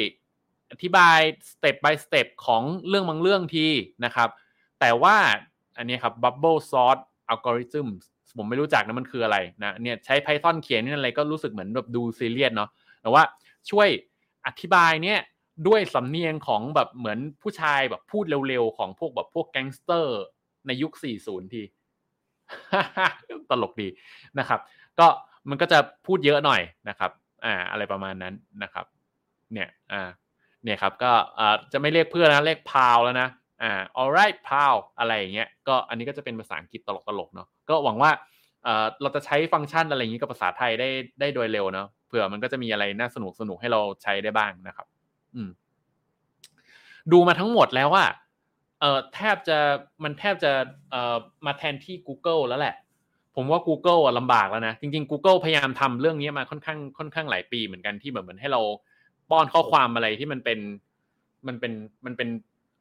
[0.71, 1.19] อธิบาย
[1.51, 3.67] สเต็ป by สเต็ปของเรื่องบางเรื่องที
[4.05, 4.29] นะครับ
[4.79, 5.15] แต่ว่า
[5.77, 6.97] อันนี้ครับ bubble sort
[7.31, 7.87] algorithm
[8.37, 12.69] ผมไม่รู้จักนะมันคืออะไรนะเนี่ยใช้ Python เขียนนี่อะไรก็รู้สึกเหมือนแบบดูซีเรียสเนาะ
[13.01, 13.23] แต่ว่า
[13.71, 13.89] ช่วย
[14.47, 15.19] อธิบายเนี่ย
[15.67, 20.21] ด้วยสำเนียงของแบบเหมือนผู้ชายแบบพูดเร็วๆ ของพวกแบบพวกแก๊งสเตอร์
[20.67, 20.93] ในยุค
[21.23, 21.63] 40 ที
[23.49, 23.87] ตลกดี
[24.39, 24.59] นะครับ
[24.99, 25.07] ก็
[25.49, 27.11] มันก็จะพูดเยอะหน่อยนะครับ
[27.45, 28.85] อ่า อะไรประมาณนั้นนะครับ
[29.53, 30.09] เนี่ย อ่า
[30.63, 33.29] เนี่ยครับ ก็อ่าจะไม่เรียกเพื่อนนะ เรียกพาวแล้วนะ
[33.61, 36.89] อ่า alright พาวอะไรอย่างเงี้ย ก็อันนี้ก็จะเป็นภาษาอังกฤษต
[37.19, 38.11] ลกๆเนาะ ก็หวังว่า
[38.63, 40.89] เอ่อเราจะใช้ฟังก์ชันอะไรอย่างนี้กับภาษาไทยได้
[41.19, 44.87] ได้โดยเร็วเนาะ ผื่อมันก็จะมีอะไรน่าสนุกสนุกให้เราใช้ได้บ้างนะครับ
[45.35, 45.49] อืม
[47.11, 48.05] ดูมาทั้งหมดแล้วว่า
[48.79, 49.57] เอ่อแทบจะ
[50.03, 50.51] มันแทบจะ
[50.91, 52.75] เอ่อมาแทนที่ Google แล้วแหละ
[53.35, 58.61] ผมว่า Google อะลำบากแล้วนะ จริง ๆ Google พยายามทำเรื่องนี้มาค่อนข้างค่อนข้างหลายปีเหมือนกันที่แบบเหมือนให้เรา
[59.31, 60.59] ป้อนข้อความอะไรที่มันเป็น
[61.47, 61.73] มันเป็น
[62.05, 62.29] มันเป็น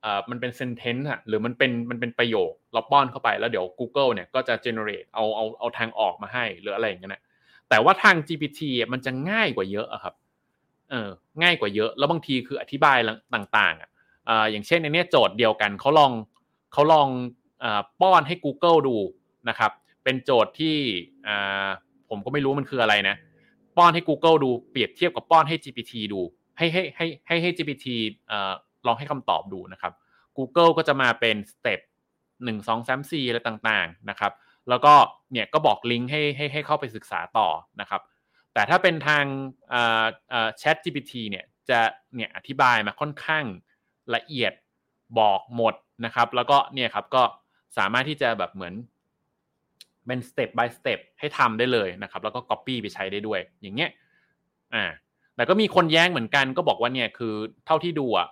[0.03, 7.23] เอ่อมันเป็น sentence อะหรือมันเป็นมันเป็นประโยค เราป้อนเข้าไปแล้วเดี๋ยว Google เนี่ยก็จะ generate เอาเอาเอาทางออกมาให้หรืออะไรอย่างเงี้ยนะ
[7.69, 8.61] แต่ว่าทาง GPT
[8.93, 10.15] มันจะง่ายกว่าเยอะอะครับ
[10.91, 11.09] เออ
[11.43, 12.99] ง่ายกว่าเยอะ แล้วบางทีคืออธิบาย
[13.35, 13.91] ต่างๆอะ
[14.51, 16.13] อย่างเช่นในนี้โจทย์เดียวกันเขาลอง
[16.73, 17.09] เขาลอง
[17.65, 17.67] อ
[18.01, 18.97] ป้อนให้ Google ดู
[19.49, 19.73] นะครับ
[20.05, 20.77] เป็นโจทย์ที่
[22.09, 23.17] ผมก็ไม่รู้มันคืออะไรนะ
[23.77, 26.21] ป้อนให้ Google ดูเปรียบเทียบกับป้อนให้ GPT ดู
[26.59, 27.87] ให้ให้ให้ให้ให้ GPT
[28.87, 29.93] ลองให้คำตอบดูนะครับ
[30.37, 31.81] Google ก็จะมาเป็นสเต็ป
[32.45, 34.33] หนึ่งสองสามสี่อะไรต่างๆนะครับ
[34.69, 34.95] แล้วก็
[35.33, 37.49] เนี่ยก็บอกลิงก์ให้ให้ให้เข้าไปศึกษาต่อ
[37.81, 38.01] นะครับ
[38.55, 39.25] แต่ถ้าเป็นทาง
[40.61, 41.81] Chat GPT เนี่ยจะ
[42.15, 43.45] เนี่ยอธิบายมาค่อนข้าง
[44.15, 44.53] ละเอียด
[45.19, 47.23] บอกหมดนะครับ แล้วก็เนี่ยครับก็
[47.79, 48.75] สามารถที่จะแบบเหมือน
[50.07, 53.91] เป็นสเต็ป by สเต็ปให้ทำได้เลยนะครับ แล้วก็ copy ไปใช้ได้ด้วย อย่างเงี้ย
[54.75, 54.85] อ่า
[55.37, 57.35] แต่ก็มีคนแย้งเหมือนกันก็บอกว่าเนี่ยคือ
[57.67, 58.29] เท่าที่ดูอะ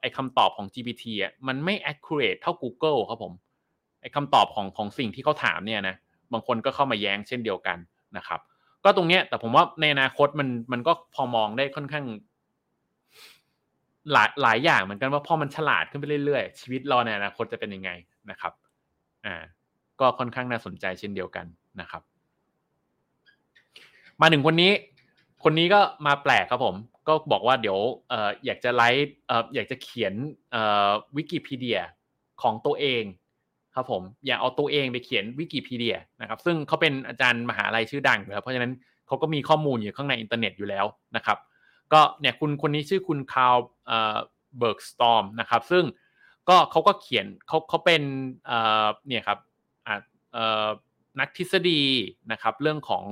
[0.00, 3.32] ไอคำตอบของ GPT อะมันไม่ accurate เท่า Google ครับผม
[4.14, 5.96] คำตอบของของสิ่งที่เขาถามเนี่ยนะ
[6.32, 7.78] บางคนก็เข้ามาแย้งเช่นเดียวกัน
[8.16, 8.40] นะครับ
[8.84, 12.06] ก็ตรงเนี้ยแต่ผมว่าในอนาคตมันมันก็พอมองได้ค่อนข้าง
[14.12, 17.90] หลายหลายอย่างเหมือนกันว่าพอมันฉลาดขึ้นไปเรื่อยๆชีวิตเราในอนาคตจะเป็นยังไง
[18.30, 18.52] นะครับ
[19.26, 19.42] อ่า
[20.00, 21.46] ก็ค่อนข้างน่าสนใจเช่นเดียวกัน
[21.80, 22.02] นะครับ
[24.20, 24.72] มาถึงคนนี้
[25.44, 26.76] คนนี้ก็มาแปลกครับผม
[27.08, 27.78] ก็บอกว่าเดี๋ยว
[28.08, 30.14] เอออยากจะไลฟ์เอออยากจะเขียน
[30.54, 31.80] อ่อวิกิพีเดีย
[32.42, 33.02] ของตัวเอง
[33.76, 38.72] ครับผมอย่าเอาตัวเองไปเขียนวิกิพีเดียนะครับซึ่งเขาเป็นอาจารย์มหาลัยชื่อดังอยู่แล้วเพราะฉะนั้น
[39.06, 41.38] เขาก็มีข้อมูลอยู่ข้างในอินเทอร์เน็ตอยู่แล้วนะครับ
[41.92, 43.58] ก็เนี่ยคุณคนนี้ชื่อคุณ Carl
[44.58, 45.84] Bergstrom นะครับซึ่ง
[46.48, 48.02] ก็เขาก็เขียนเขาเขาเป็น
[49.06, 49.38] เนี่ยครับ
[51.20, 51.82] นักทฤษฎี
[52.32, 53.04] นะครับเรื่องของ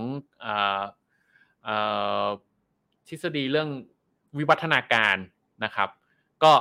[3.09, 3.69] ทฤษฎีเรื่อง
[4.39, 5.17] วิวัฒนาการ
[5.65, 5.89] นะครับ
[6.43, 6.53] ก็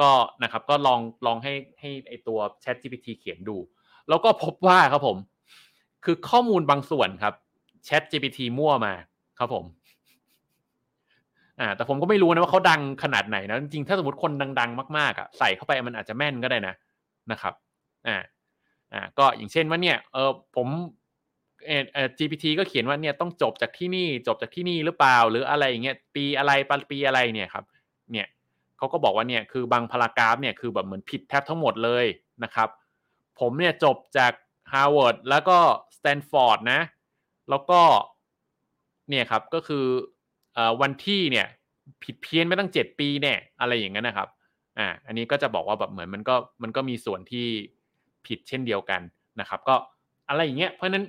[0.00, 0.10] ก็
[0.42, 3.56] นะครับก็ลองลองให้ให้ไอตัว Chat GPT เขียนดู
[4.08, 5.16] แล้วก็พบว่าครับผม
[6.04, 7.34] คือข้อมูลบางส่วนครับ
[7.88, 8.94] Chat GPT มั่วมา
[9.38, 9.64] ครับผม
[11.60, 16.74] อ่าแต่ผมก็ไม่รู้นะว่าเขาดังขนาดไหนนะจริงๆถ้าสมมติคนดัง ๆ มากๆอะใส่เข้าไปมันอาจจะแม่นก็ได้นะ
[17.30, 17.54] นะครับ
[18.06, 18.16] อ่า
[18.92, 20.68] อ่าก็อย่างเช่นว่าเนี่ยเออผม
[21.66, 26.52] เออ GPT ก็เขียนว่าเนี่ยต้องจบจากที่นี่จบจากที่นี่หรือเปล่า หรืออะไรอย่างเงี้ยปีอะไร
[26.90, 27.64] ปีอะไรเนี่ยครับ
[28.78, 32.06] เขาก็บอกว่าเนี่ยคือบางพารากราฟเนี่ยคือแบบเหมือนผิดแทบทั้งหมดเลย
[32.44, 32.68] นะครับ
[33.40, 34.32] ผมเนี่ยจบจาก
[34.72, 35.58] Harvard แล้วก็
[35.96, 36.80] Stanford นะ
[37.50, 37.80] แล้วก็
[39.10, 39.86] เนี่ยครับก็คือ
[40.80, 41.46] วันที่เนี่ย
[42.04, 44.28] ผิดเพี้ยนไม่ตั้งเจ็ดปีเนี่ยอะไรอย่างนั้นนะครับ
[44.78, 47.46] อ่าอันนี้ก็จะบอกว่าแบบเหมือนมันก็มันก็มีส่วนที่
[48.26, 49.00] ผิดเช่นเดียวกัน
[49.40, 49.74] นะครับ ก็
[50.28, 51.04] อะไรอย่างเงี้ยเพราะนั้น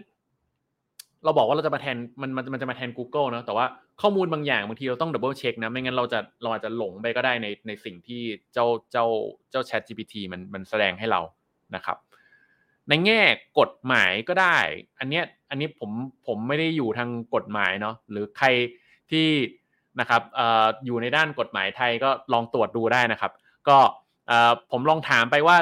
[1.27, 3.65] เราบอกว่าเราจะมาแทนมันมันมันจะมาแทน Google นะแต่ว่า
[4.01, 8.21] ข้อมูลบางอย่างบางทีเราต้อง double check นะไม่งั้นเราจะเราอาจจะหลงไปก็ได้ในในสิ่งที่
[8.53, 9.05] เจ้าเจ้า
[9.51, 11.21] เจ้า Chat GPT มันมันแสดงให้เรา
[11.75, 11.97] นะครับ
[12.89, 13.21] ในแง่
[13.59, 14.57] กฎหมายก็ได้
[14.99, 15.91] อันเนี้ยอันนี้ผม
[16.27, 18.47] ผมไม่ได้อยู่ทางกฎหมายเนาะหรือใคร
[19.11, 19.27] ที่
[19.99, 20.41] นะครับอ
[20.85, 23.31] อยู่ในด้านกฎหมายไทยก็ลองตรวจดูได้นะครับ
[23.67, 23.77] ก็
[24.71, 25.57] ผมลองถามไปว่า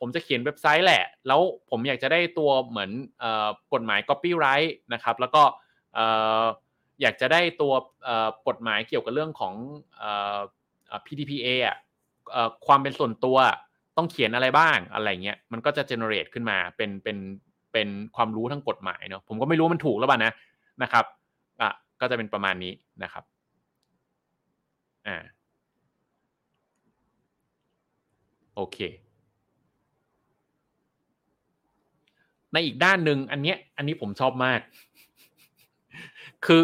[0.00, 1.40] ผมจะเขียนเว็บไซต์แหละ แล้ว
[1.70, 2.90] ผมอยากจะได้ตัวเหมือน
[3.72, 5.42] กฎหมาย copyright นะครับ แล้วก็
[7.02, 7.72] อยากจะได้ตัว
[8.48, 9.54] กฎหมายเกี่ยวกับเรื่องของ
[11.06, 11.76] PDPA อะ
[12.66, 13.36] ความเป็นส่วนตัว
[13.96, 17.18] ต้องเขียนอะไรบ้างอะไรเงี้ยมันก็จะ generate ขึ้นมาเป็นเป็น
[17.72, 20.32] เป็นความรู้ทั้งกฎหมายเนาะผมก็ไม่รู้มันถูกหรือเปล่านะ
[20.82, 21.04] นะครับ
[21.60, 21.70] อะ
[22.00, 22.72] ก็จะเป็นประมาณนี้
[23.02, 23.24] นะครับ
[25.06, 25.16] อ่า
[28.54, 28.78] โอเค
[32.54, 34.60] ในอีกด้านหนึ่งอันเนี้ย อันนี้ผมชอบมาก
[36.46, 36.62] คือ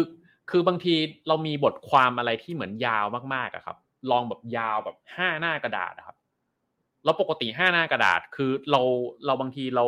[0.49, 0.95] คือบางที
[1.27, 3.77] เรามีบทความอะไรที่เหมือนยาวมากๆอะครับ
[4.11, 6.17] ลองแบบยาวแบบห้าหน้ากระดาษครับ
[7.05, 8.81] เราปกติห้าหน้ากระดาษ คือเรา
[9.25, 9.85] เราบางทีเรา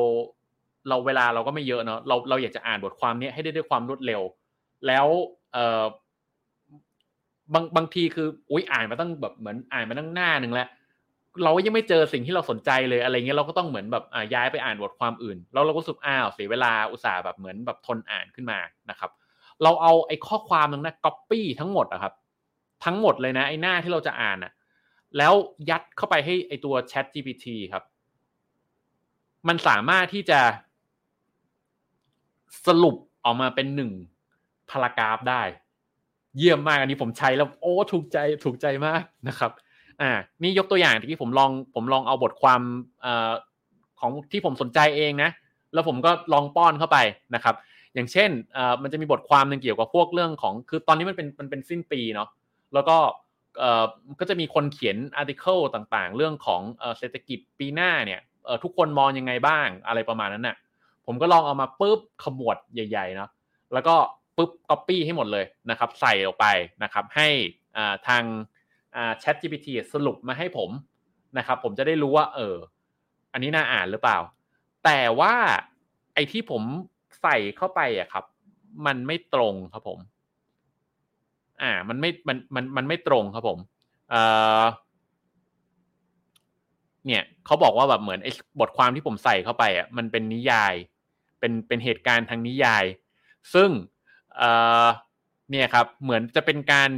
[0.90, 4.22] เราเวลาเราก็ไม่เยอะเนาะเราเราอยากจะอ่านบทความนี้ให้ได้ด้วยความรวดเร็ว
[4.88, 5.08] แล้ว
[5.54, 5.84] เออ
[7.54, 10.68] บางบางทีคืออุ้ยอ่านมาตั้งแบบเหมือนอ่านมาตั้งหน้าหนึ่งแล้ว
[11.44, 14.04] เรายังไม่เจอสิ่งที่เราสนใจเลยอะไรเงี้ยเราก็ต้องเหมือนแบบ
[14.34, 18.60] ย้ายไปอ่านบทความอื่น แล้วเราก็รู้สึกอ้าวเสียเวลาอุตส่าห์แบบเหมือนแบบทนอ่านขึ้นมา
[18.90, 19.12] นะครับ
[19.64, 22.14] เราเอาไอ้ข้อความนั้นนะก๊อปปี้ทั้งหมดอะครับ
[22.86, 24.52] ทั้งหมดเลยนะไอ้หน้าที่เราจะอ่านอะ
[25.18, 25.34] แล้ว
[25.70, 27.84] ยัดเข้าไปให้ไอ้ตัว Chat GPT ครับ
[29.48, 30.40] มันสามารถที่จะ
[32.68, 33.92] สรุปออกมาเป็นหนึ่ง
[34.70, 35.44] พารากราฟได้
[36.38, 39.52] เยี่ยมมากอันนี้ผมใช้แล้ว โอ้ถูกใจถูกใจมากนะครับ
[40.02, 40.12] อ่า
[40.44, 42.62] นี่ยกตัวอย่างที่ผมลองผมลองเอาบทความ
[43.06, 43.08] อ
[44.00, 45.30] ของที่ผมสนใจเองนะ
[45.74, 46.98] แล้วผมก็ลองป้อนเข้าไป
[47.36, 47.56] นะครับ
[47.94, 48.30] อย่างเช่น
[48.84, 52.30] มันจะมีบทความหนึ่งเกี่ยวกับพวกเรื่องของคือตอนนี้มันเป็นมันเป็นสิ้นปีเนาะ
[52.74, 52.98] แล้วก็
[54.20, 56.62] ก็จะมีคนเขียนอาร์ติเคิลต่างๆ เรื่องของ
[56.98, 58.22] เศรษฐกิจปีหน้าเนี่ย
[58.64, 60.56] ทุกคนมองยังไงบ้างอะไรประมาณนั้นน่ะ
[61.06, 63.30] ผมก็ลองเอามาปุ๊บขมวดใหญ่ๆเนาะ
[63.74, 63.96] แล้วก็
[64.38, 66.46] ปุ๊บก๊อปปี้ให้หมดเลยนะครับ ใส่ออกไป
[66.84, 67.28] นะครับ ให้
[68.08, 68.24] ทาง
[69.24, 70.70] Chat GPT สรุปมาให้ผม
[71.38, 72.56] นะครับ ผมจะได้รู้ว่า เออ
[73.34, 74.18] อันนี้น่าอ่านหรือเปล่า
[74.86, 75.34] แต่ว่า
[76.14, 76.64] ไอ้ที่ผม
[77.22, 78.26] ใส่เข้าไปอะครับ
[78.86, 80.00] มันไม่ตรงครับผม
[81.62, 83.60] อ่า มันไม่มันมันมันไม่ตรงครับผม
[84.10, 84.22] เอ่
[84.62, 84.64] อ
[87.08, 90.74] เนี่ยเขาบอกว่าแบบเหมือนไอ้บทความที่ผมใส่เข้าไปอะมันเป็นนิยาย
[91.40, 92.86] เป็นเป็นเหตุการณ์ทางนิยาย
[93.54, 93.70] ซึ่ง
[94.38, 94.50] เอ่
[94.84, 94.86] อ
[95.52, 96.90] เนี่ยครับ เหมือนจะเป็นการ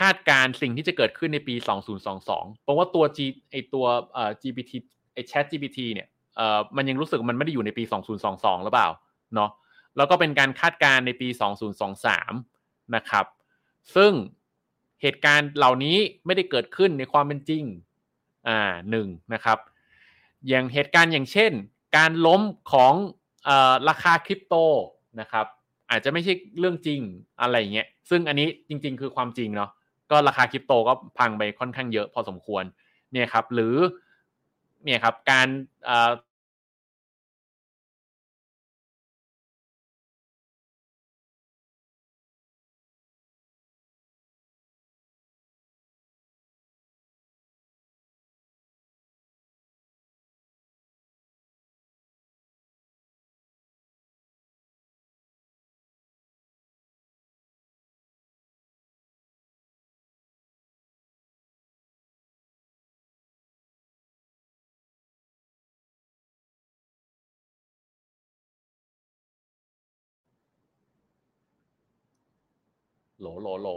[0.00, 1.54] คาดการสิ่งที่จะเกิดขึ้นในปี
[2.08, 3.18] 2022 เพราะว่าตัว G
[3.50, 4.72] ไอตัวเอ่อ GPT
[5.14, 7.84] ไอ Chat GPT เนี่ยเอ่อมันยังรู้สึกมันไม่ได้อยู่ในปี
[8.24, 8.88] 2022 หรือเปล่า
[9.34, 9.50] เนาะ
[9.96, 11.28] แล้วก็เป็นการคาดการในปี
[12.10, 13.26] 2023 นะครับ
[13.94, 14.12] ซึ่ง
[15.02, 17.64] เหตุการณ์เหล่านี้ไม่ได้เกิดขึ้นในความเป็นจริง
[18.48, 19.58] อ่าหนึ่งนะครับ
[20.48, 21.52] อย่างเหตุการณ์อย่างเช่น
[21.96, 22.94] การล้มของ
[23.48, 23.50] อ
[23.88, 24.54] ราคาคริปโต
[25.20, 25.46] นะครับ
[25.90, 27.00] อาจจะไม่ใช่เรื่องจริง
[27.40, 29.70] อะไรเงี้ยซึ่งอันนี้จริง ๆ คือความจริงเนาะ
[30.12, 32.64] ก็ราคาคริปโตก็พังไปค่อนข้างเยอะพอสมควร
[33.12, 33.76] เนี่ยครับหรือ
[34.84, 35.48] เนี่ยครับการ
[73.22, 73.68] โหลโหลโหล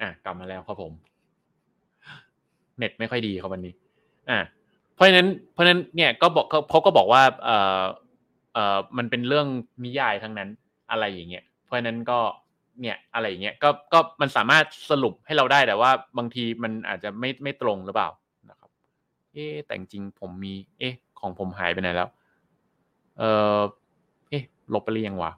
[0.00, 0.92] อะกลับมาแล้วครับผม
[2.78, 3.74] เน็ตไม่ค่อยดีครับวันนี้
[4.30, 4.38] อะ
[4.94, 7.82] เพราะฉะนั้นเพราะฉะนั้นเนี่ยก็บอกเขาก็บอกว่าเอ่อ
[8.54, 9.46] เอ่อมันเป็นเรื่อง
[9.84, 10.48] นิยายทั้งนั้น
[10.90, 12.18] อะไรอย่างเงี้ยเพราะฉะนั้นก็
[12.80, 18.08] เนี่ยอะไรอย่างเงี้ยก็ก็มันสามารถสรุปให้เราได้แต่ว่า บางทีมันอาจจะไม่ไม่ตรงหรือเปล่า
[18.50, 18.70] นะครับ
[19.32, 20.88] เอ๊แต่จริงผมมี เอ๊
[21.20, 22.08] ของผมหายไปไหนแล้ว
[23.18, 23.22] เอ
[23.58, 23.60] อ
[24.30, 24.38] เอ๊
[24.74, 25.32] ลบไปหรือยังวะ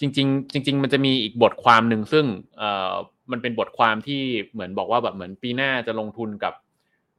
[0.00, 2.24] จริง ๆ จริง ๆ มันจะมีอีกบทความหนึ่งซึ่ง
[2.58, 2.94] เอ่อ
[3.30, 4.22] มันเป็นบทความที่
[4.52, 6.54] เหมือนบอกว่าแบบเหมือนปีหน้าจะลงทุนกับ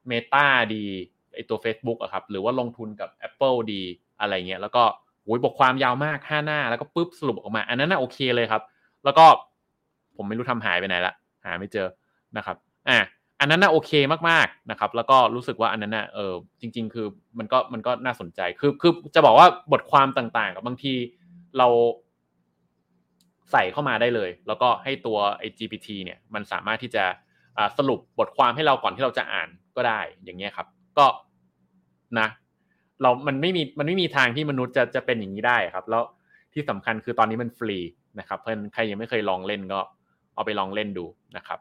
[0.09, 0.83] Meta ดี
[1.33, 3.81] ไอตัว Facebook อะครับ หรือว่าลงทุนกับ Apple ดี
[4.19, 4.83] อะไรเงี้ยแล้วก็
[5.29, 8.61] อ้ยบทความยาวมากห้าหน้า แล้วก็ปุ๊บสรุปออกมา อันนั้นน่ะโอเคเลยครับ
[9.05, 9.25] แล้วก็
[10.15, 11.13] ผมไม่รู้ทำหายไปไหนละ
[11.45, 11.87] หาไม่เจอ
[12.37, 12.55] นะครับ
[12.89, 12.99] อะ
[13.39, 13.91] อันนั้นน่ะโอเค
[14.29, 17.07] มากๆนะครับ แล้วก็รู้สึกว่าอันนั้นน่ะเออจริง ๆ คือ
[17.39, 20.93] มันก็มันก็น่าสนใจคือคือจะบอกว่าบทความต่างๆกับบางที
[21.57, 21.67] เรา
[23.51, 27.03] ใส่เข้ามาได้เลย แล้วก็ให้ตัวไอ้ GPT เนี่ยมันสามารถที่จะ
[27.77, 30.67] สรุปบทความให้เราก่อนที่เราจะอ่านก็ได้อย่างเงี้ยครับ
[30.97, 31.05] ก็
[32.19, 32.27] นะ
[33.01, 36.03] เรามันไม่มีมันไม่มีทางที่มนุษย์จะจะเป็นอย่างนี้ได้ครับ แล้ว
[36.53, 37.77] ที่สำคัญคือตอนนี้มันฟรี
[38.19, 39.79] นะครับเพื่อนใครยังไม่เคยลองเล่นก็
[40.35, 41.05] เอาไปลองเล่นดู
[41.37, 41.59] นะครับ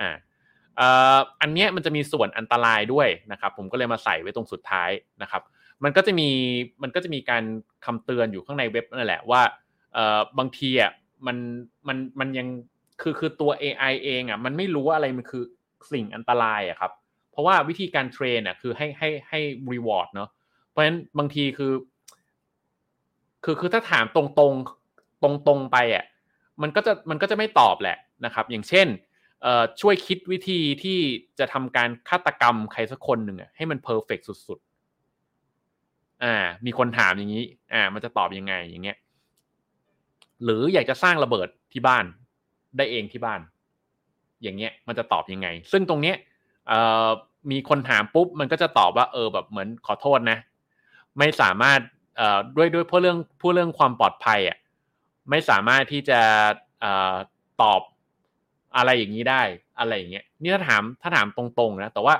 [0.00, 4.90] อ่าอันนี้มันจะมีส่วนอันตรายด้วยนะครับ ผมก็เลยมาใส่ไว้ตรงสุดท้าย
[5.22, 5.42] นะครับ
[5.84, 6.28] มันก็จะมี
[6.82, 7.44] มันก็จะมีการ
[7.84, 9.42] คำเตือนอยู่ข้างในเว็บนั่นแหละว่า
[9.96, 10.92] อ่อบางทีอะ
[11.26, 11.36] มัน
[11.88, 12.48] มันมันยัง
[13.02, 15.42] คือคือตัว AI เองอะมันไม่รู้ว่าอะไรมันคือ
[15.92, 16.92] สิ่งอันตรายอะครับ
[17.32, 19.38] เพราะว่าวิธีการ train อะคือให้ให้ให้
[19.72, 20.28] reward เนาะ
[20.76, 21.72] เพราะฉะนั้นบางทีคือ
[23.44, 24.52] คือคือถ้าถามตรงตรง
[25.22, 26.04] ตรงตรงไปอะ
[26.62, 28.86] มันก็จะมันก็จะไม่ตอบแหละนะครับ อย่างเช่น
[29.80, 30.98] ช่วยคิดวิธีที่
[31.38, 36.34] จะทำการฆาตกรรมใครสักคนหนึ่งให้มัน perfect สุดๆ อ่า
[36.66, 38.98] มีคนถามอย่างนี้ อ่า มันจะตอบยังไงอย่างเงี้ย
[40.44, 42.04] หรืออยากจะสร้างระเบิดที่บ้าน
[42.76, 43.40] ได้เองที่บ้าน
[44.42, 46.16] อย่างเงี้ย มันจะตอบยังไง ซึ่งตรงเนี้ย
[47.50, 50.38] มีคนถามปุ๊บ มันก็จะตอบว่า เออแบบเหมือนขอโทษนะ
[51.18, 51.80] ไม่สามารถ
[52.16, 54.58] เอ่อด้วยด้วยเพราะเรื่องผู้เรื่องความปลอดภัยอะ
[55.30, 56.20] ไม่สามารถที่จะ
[56.80, 57.14] เอ่อ
[57.62, 57.80] ตอบ
[58.76, 59.42] อะไรอย่างนี้ได้
[59.78, 62.14] อะไรอย่างเงี้ยนี่ถ้าถามถ้าถามตรงๆนะแต่ว่า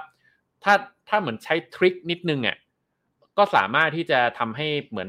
[0.65, 0.75] ถ้า
[1.09, 2.57] ถ้าเหมือนใช้ทริคนิดนึงอะ
[3.39, 5.09] ก็สามารถที่จะทำให้เหมือน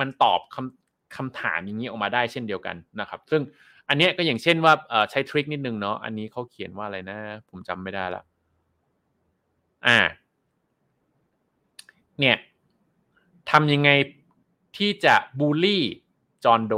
[0.00, 3.42] มันตอบคำคำถามอย่างนี้ออกมาได้เช่นเดียวกันนะครับ ซึ่ง
[3.88, 4.72] อันนี้ก็อย่างเช่นว่า
[5.10, 8.22] ใช้ทริคนิดนึงเนาะอันนี้เขาเขียนว่าอะไรนะ ผมจำไม่ได้ละ
[9.86, 9.98] อ่า
[12.20, 12.36] เนี่ย
[13.50, 13.90] ทำยังไง
[14.76, 15.84] ที่จะบูลลี่
[16.44, 16.74] จอนโด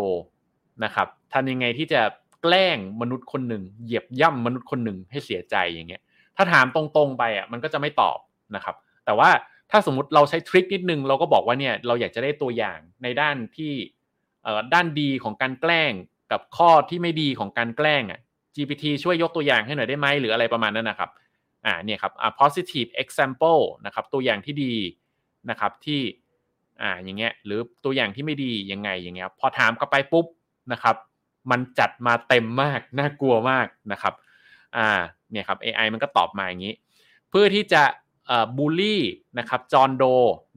[0.85, 2.01] นะครับทำยังไงที่จะ
[2.43, 6.03] แกล้งมนุษย์คนหนึ่งเหยียบย่ำมนุษย์คนหนึ่งให้เสียใจอย่างเงี้ย
[6.37, 8.19] ถ้าถามตรงๆไปอะมันก็จะไม่ตอบ
[8.55, 9.31] นะครับ แต่ว่า
[9.71, 13.73] ถ้าสมมติเราใช้ทริคนิดนึงเราก็บอกว่าเนี่ยเราอยากจะได้ตัวอย่างในด้านที่
[14.75, 15.93] ด้านดีของการแกล้ง
[16.33, 18.21] กับข้อที่ไม่ดีของการแกล้งอะ
[18.55, 21.11] GPT ช่วยยกตัวอย่างให้หน่อยได้ไหมหรืออะไรประมาณนั้นนะครับ
[21.67, 24.75] อ่าเนี่ยครับอ่า positive example นะครับตัวอย่างที่ดี
[25.51, 26.01] นะครับที่
[26.83, 30.27] อ่าอย่างเงี้ยหรือตัวอย่างที่ไม่ดียังไงอย่างเงี้ยพอถามกลับไปปุ๊บ
[30.73, 30.97] นะครับ
[31.51, 34.15] มันจัดมาเต็มมากน่ากลัวมากนะครับ
[34.77, 34.89] อ่า
[35.31, 36.75] เนี่ยครับ AI มันก็ตอบมาอย่างนี้
[37.31, 37.83] เพื่อที่จะ
[38.57, 39.03] บูลลี่
[39.39, 40.05] นะครับจอห์นโด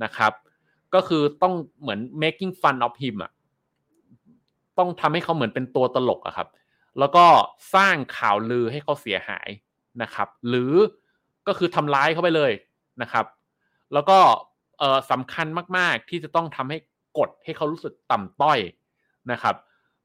[0.04, 0.34] นะครับ
[0.94, 3.32] ก็คือต้องเหมือน making fun of him อะ
[4.78, 6.48] ต้องทำให้เขาเหมือนเป็นตัวตลกอะครับ
[7.00, 7.26] แล้วก็
[7.76, 9.50] สร้างข่าวลือให้เขาเสียหาย
[10.02, 10.74] นะครับ หรือ
[11.48, 12.52] ก็คือทำร้ายเขาไปเลย
[13.02, 13.26] นะครับ
[13.94, 14.18] แล้วก็
[15.12, 16.78] สำคัญมากๆ ที่จะต้องทำให้
[17.18, 18.60] กดให้เขารู้สึกต่ำต้อย
[19.32, 19.56] นะครับ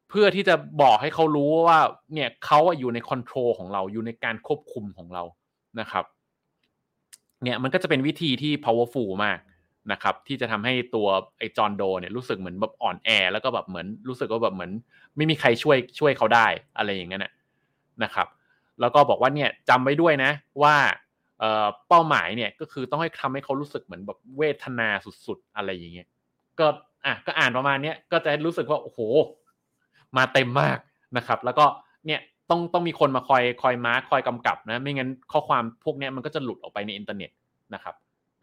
[0.08, 1.80] เพื่อที่จะบอกให้เขารู้ว่า
[2.14, 5.22] เนี่ยเขาอยู่ในคอนโทรลของเราอยู่ในการควบคุมของเรา
[5.80, 6.04] นะครับ
[7.42, 9.38] เนี่ยมันก็จะเป็นวิธีที่ powerful มาก
[9.92, 11.06] นะครับ ที่จะทำให้ตัว
[11.38, 14.72] ไอ้จอนโดเนี่ยรู้สึกเหมือนแบบอ่อนแอ แล้วก็แบบเหมือนรู้สึกว่าแบบเหมือน
[15.16, 17.22] ไม่มีใครช่วยช่วยเขาได้อะไรอย่างเงี้ย
[18.04, 18.26] นะครับ
[18.80, 20.76] แล้วก็บอกว่าเนี่ยจำไว้ด้วยนะว่า
[21.88, 24.88] เป้าหมายเนี่ยก็คือต้องให้ทำให้เขารู้สึกเหมือนแบบเวทนา
[25.26, 26.08] สุดๆ อะไรอย่างเงี้ย
[26.58, 26.66] ก็
[27.04, 29.00] อะก็อ่านประมาณเนี้ยก็จะรู้สึกว่าโอ้โห
[30.16, 30.78] มาเต็มมาก
[31.16, 31.66] นะครับ แล้วก็
[32.06, 32.20] เนี่ย
[32.50, 37.30] ต้องต้องมีคนมาคอยคอย mark คอยกำกับนะ ไม่งั้นข้อความพวกนี้มันก็จะหลุดออกไปในอินเทอร์เน็ต
[37.74, 37.94] นะครับ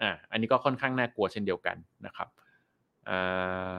[0.01, 2.27] อ่าอันนี้ก็ค่อนข้างน่ากลัวเช่นเดียวกันนะครับ
[3.09, 3.75] อ่า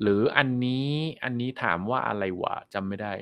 [0.00, 0.88] หรืออันนี้
[1.24, 3.12] อันนี้ถามว่าอะไรวะจำไม่ได้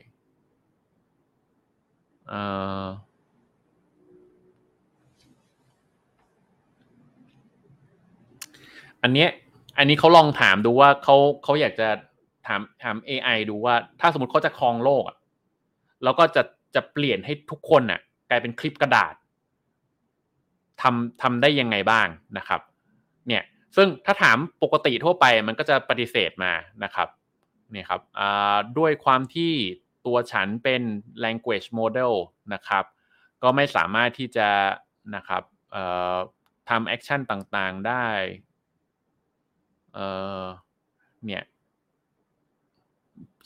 [2.33, 2.87] อ่า
[9.05, 9.31] อันเนี้ย
[9.79, 11.89] อันนี้เขาลองถามดูว่าเขาเขาอยากจะ
[12.47, 15.17] ถามถาม AI ดูว่า ถ้าสมมติเขาจะครองโลกอะ
[16.05, 16.43] แล้วก็จะ
[16.75, 18.01] จะเปลี่ยนให้ทุกคนอะ
[18.31, 19.15] กลายเป็นคลิปกระดาษ
[20.83, 22.61] ทำทำได้ยังไงบ้างนะครับ
[23.29, 23.43] เนี่ย
[23.77, 26.53] ซึ่งถ้าถามปกติทั่วไปมันก็จะปฏิเสธมา
[26.85, 27.09] นะครับ
[27.71, 28.01] เนี่ยครับ
[28.79, 29.53] ด้วยความที่
[30.07, 30.83] ตัวฉันเป็น
[31.25, 32.13] language model
[32.55, 32.85] นะครับ
[33.43, 34.49] ก็ไม่สามารถที่จะ
[35.17, 35.43] นะครับ
[36.71, 38.07] ทำ action ต่างๆได้
[41.27, 41.43] เนี่ย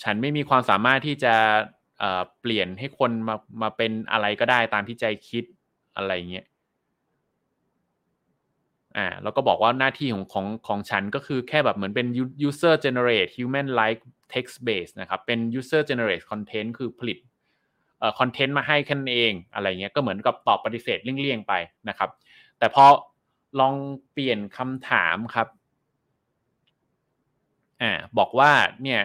[0.02, 1.34] ฉันไม่มีความสามารถที่จะ
[2.40, 5.44] เปลี่ยนให้คนมามาเป็นอะไรก็ได้ตามที่ใจคิด
[5.96, 6.46] อะไรเงี้ย
[8.96, 12.06] อ่าแล้วก็บอกว่าหน้าที่ของของของฉันก็คือแค่แบบเหมือนเป็น
[12.48, 14.00] user generate human like
[14.34, 17.18] text base นะครับ เป็น user generate content คือผลิต
[17.98, 21.52] เอ่อคอนเทนต์มาให้คันเองอะไรเงี้ยก็เหมือนกับตอบปฏิเสธเลี่ยงๆไป
[21.88, 22.10] นะครับ
[22.58, 22.84] แต่พอ
[23.60, 23.74] ลอง
[24.12, 25.48] เปลี่ยนคำถามครับ
[27.82, 28.50] อ่าบอกว่า
[28.82, 29.02] เนี่ย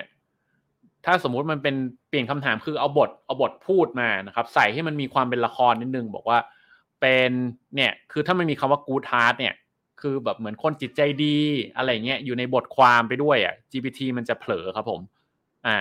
[1.06, 1.76] ถ้าสมมุติมันเป็น
[2.10, 6.40] เปลี่ยนคำถามคือเอาบทเอาบทพูดมานะครับ ใส่ให้มันมีความเป็นละครนิดนึง บอกว่า
[7.02, 7.32] เป็น
[7.76, 9.54] เนี่ยคือถ้ามันมีคำว่า good heart เนี่ย
[10.02, 11.38] คือแบบเหมือนคนจิตใจดี
[11.76, 15.02] อะไรเงี้ยอยู่ในบทความไปด้วยอะ GPT มันจะเผลอครับผม
[15.68, 15.78] อ่า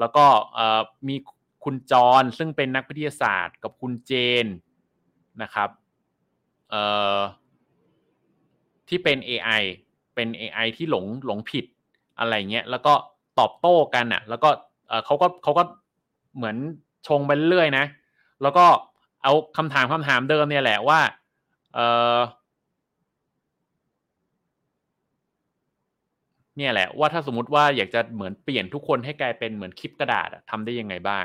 [0.00, 0.24] แล้วก็
[1.08, 1.16] มี
[1.64, 4.12] คุณจรซึ่งเป็นนักวิทยาศาสตร์กับคุณเจ
[4.44, 4.46] น
[5.42, 5.68] นะครับ
[6.70, 6.82] เอ่
[7.16, 7.18] อ
[8.88, 9.62] ที่เป็น AI
[10.14, 11.64] เป็น AI ที่หลงหลงผิด
[12.20, 12.94] อะไรเงี้ยแล้วก็
[13.38, 14.50] ตอบโต้กันอะ แล้วก็
[15.06, 15.62] เขาก็เขาก็
[16.36, 16.56] เหมือน
[17.06, 17.84] ชงไปเรื่อยนะ
[18.42, 18.64] แล้วก็
[19.22, 21.00] เอาคำถามคำถามเดิมเนี่ยแหละว่า
[21.74, 21.78] เอ
[22.16, 22.18] อ
[26.56, 31.24] เนี่ยแหละว่าถ้าสมมติว่าอยากจะเหมือนเปลี่ยนทุกคนให้กลายเป็นเหมือนคลิปกระดาษทำได้ยังไงบ้าง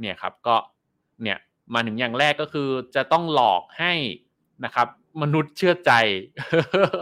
[0.00, 0.56] เนี่ยครับก็
[1.22, 1.38] เนี่ย
[1.74, 3.92] มาถึงอย่างแรกก็คือจะต้องหลอกให้
[4.64, 4.88] นะครับ
[5.22, 5.92] มนุษย์เชื่อใจ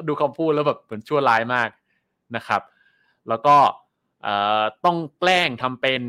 [0.08, 1.68] ดูคำพูดแล้วแบบเหมือนชั่วร้ายมาก
[2.36, 2.62] นะครับ
[3.28, 3.56] แล้วก็
[4.84, 6.00] ต้องแกล้งทำเป็น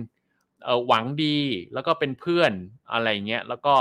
[0.88, 1.38] หวังดี
[1.74, 2.52] แล้วก็เป็นเพื่อน
[2.92, 3.76] อะไรเงี้ยแล้วก็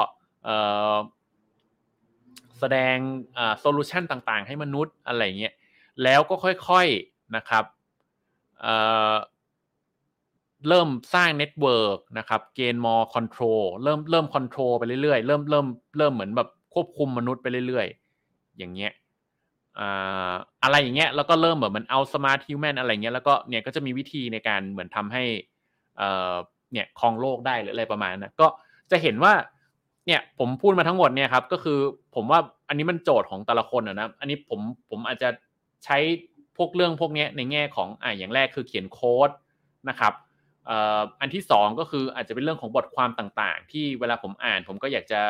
[2.59, 2.97] แสดง
[3.61, 5.55] โซลูชันต่างๆ ให้มนุษย์อะไรเงี้ย
[6.03, 6.35] แล้วก็
[6.69, 7.65] ค่อยๆนะครับ
[8.63, 15.67] เเริ่มสร้างเน็ตเวิร์กนะครับเกณฑ์มอคอนโทรลเริ่มเริ่มคอนโทรลไปเรื่อยๆ เริ่มเริ่ม
[15.99, 18.93] เริ่มเหมือนแบบควบคุมมนุษย์ไปเรื่อยๆ อย่างเงี้ย
[20.63, 25.25] อะไรอย่างเงี้ยแล้วก็เริ่มแบบมันเอาสมาร์ทฮิวแมนอะไรเงี้ยแล้วก็เนี่ยก็จะมีวิธีในการเหมือนทำให้
[26.73, 28.47] เนี่ยครองโลกได้หรืออะไรประมาณนั้นก็
[28.91, 29.33] จะเห็นว่า
[30.07, 31.79] เนี่ยผมพูดมาทั้งหมดเนี่ยครับก็คือ
[32.15, 34.61] ผมว่าอันนี้มันโจทย์ของแต่ละคนนะอันนี้ผม
[34.91, 35.29] ผมอาจจะ
[35.85, 35.99] ใช้
[36.57, 39.31] พวกเรื่องพวกนี้ในแง่ของอ่าอย่างแรกคือเขียนโค้ด
[39.89, 40.13] นะครับ
[41.21, 45.21] อันที่สองก็คืออาจจะเป็นเรื่องของบทความต่างๆ ที่เวลาผมอ่าน ผมก็อยากจะ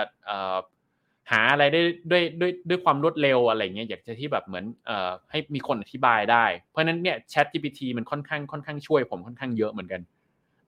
[1.31, 10.01] หาอะไรได้ด้วยด้วยด้วยความรวดเร็วอะไรเงี้ยอยากจะที่แบบเหมือนเอ่อให้มีคนอธิบายได้ เพราะฉะนั้นเนี่ย Chat GPT มันค่อนข้างค่อนข้างช่วยผมค่อนข้างเยอะเหมือนกัน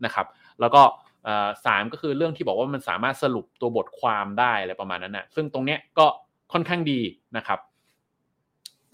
[0.05, 0.27] นะครับ
[0.61, 0.83] แล้วก็
[1.67, 6.07] สามก็คือเรื่องที่บอกว่ามันสามารถสรุปตัวบทความได้อะไรประมาณนั้นนะซึ่งตรงเนี้ยก็
[6.53, 7.01] ค่อนข้างดี
[7.37, 7.59] นะครับ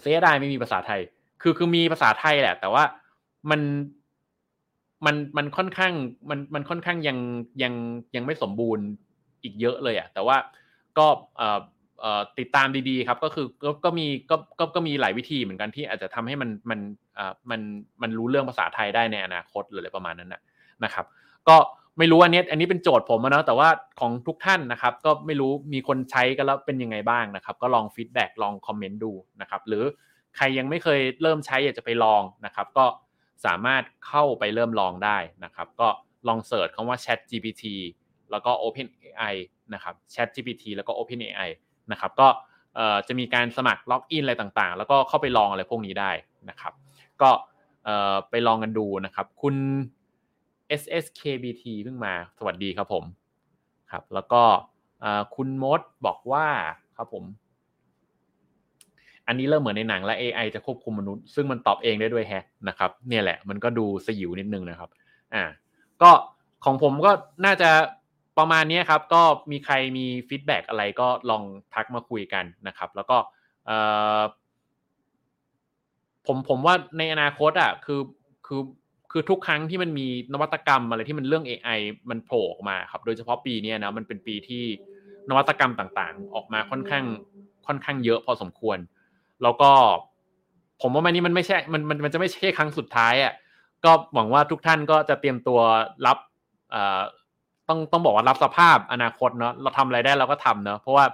[0.01, 1.01] เสียดายไม่มีภาษาไทย
[1.43, 2.85] คือคือมีภาษาไทยแหละ แต่ว่า
[3.51, 3.61] มัน
[5.07, 5.93] มันมันค่อนข้าง
[6.31, 7.19] มันมันค่อนข้างยัง
[7.62, 7.75] ยัง
[8.17, 8.85] ยังไม่สมบูรณ์
[9.43, 10.37] อีกเยอะเลยอะ่ะแต่ว่า
[10.99, 11.07] ก็
[12.38, 13.47] ติดตามดีๆครับก็คือ
[13.84, 16.80] ก็มีก็ก็ก็มีหลายวิธีเหมือนกันที่อาจจะทำให้มันมัน
[17.51, 17.61] มัน
[18.03, 20.40] มันรู้เรื่องภาษาไทยได้ในอนาคตหรืออะไรประมาณนั้นนะ
[20.84, 21.07] นะครับ
[21.49, 21.57] ก็
[21.99, 23.68] ไม่รู้อันนี้อันนี้เป็นโจทย์ผมนะแต่ว่า
[24.01, 29.84] ของทุกท่านนะครับ ก็ไม่รู้มีคนใช้กันแล้วเป็นยังไงบ้างนะครับ ก็ลอง feedback ลอง comment ดูนะครับ หรือ
[30.36, 32.84] ใครยังไม่เคยเริ่มใช้อยากจะไปลองนะครับ ก็
[33.47, 35.88] สามารถเข้าไปเริ่มลองได้นะครับ ก็
[36.28, 37.64] ลอง search คำว่า Chat GPT
[38.31, 39.35] แล้วก็ OpenAI
[39.74, 41.49] นะครับ Chat GPT แล้วก็ OpenAI
[41.93, 42.29] นะครับก็
[43.09, 46.11] จะมีการสมัครล็อกอินอะไรต่างๆ แล้วก็เข้าไปลองอะไรพวกนี้ได้
[46.51, 46.72] นะครับ
[47.22, 47.31] ก็
[48.31, 49.57] ไปลองกันดูนะครับ คุณ
[50.81, 53.05] SSKBT เพิ่งมาสวัสดีครับผม
[53.91, 54.43] ครับ แล้วก็
[55.37, 56.47] คุณมดบอกว่า
[56.97, 57.24] ครับผม
[59.27, 64.91] อันนี้เริ่มเหมือนในหนังและ AI จะควบคุมมนุษย์ ซึ่งมันตอบเองได้ด้วยแฮะนะครับ เนี่ยแหละมันก็ดูสยิวนิดนึงนะครับ
[65.35, 65.43] อ่า
[66.03, 66.11] ก็
[66.64, 67.12] ของผมก็
[67.45, 67.70] น่าจะ
[68.39, 71.43] ประมาณนี้ครับก็มีใครมีฟีดแบ็อะไรก็ลอง
[71.74, 73.16] ทักมาคุยกันนะครับ แล้วก็
[76.26, 78.01] ผมผมว่าในอนาคตอะคือ
[78.47, 78.62] คือ
[79.11, 81.78] คือทุกครั้งที่มันมีนวัตกรรมอะไรที่มันเรื่อง AI
[82.11, 84.64] มันโผล่ออกมาครับ โดยเฉพาะปีนี้นะมันเป็นปีที่
[85.30, 87.05] นวัตกรรมต่างๆ ออกมาค่อนข้าง
[87.66, 88.78] ค่อนข้างเยอะพอสมควร
[89.43, 89.70] แล้วก็
[90.80, 93.32] ผมว่ามันนี้มันไม่ใช่มันมันมันจะไม่ใช่ครั้งสุดท้ายอะ
[93.84, 95.61] ก็หวังว่าทุกท่านก็จะเตรียมตัว
[96.07, 96.18] รับ
[97.69, 101.05] ต้องต้องบอกว่ารับสภาพอนาคตเนาะเราทำอะไรได้เราก็ทำเนาะเพราะว่า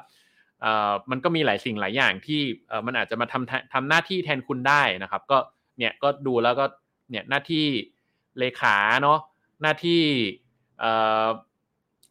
[0.60, 5.38] เอ่อมันก็มีหลายสิ่งหลายอย่างที่เอ่อมันอาจจะมาทำทำหน้าที่แทนคุณได้นะครับ ก็
[5.78, 6.64] เนี่ยก็ดูแล้วก็
[7.10, 7.66] เนี่ยหน้าที่
[8.38, 9.18] เลขาเนาะ
[9.62, 10.00] หน้าที่
[10.80, 10.92] เอ่
[11.24, 11.28] อ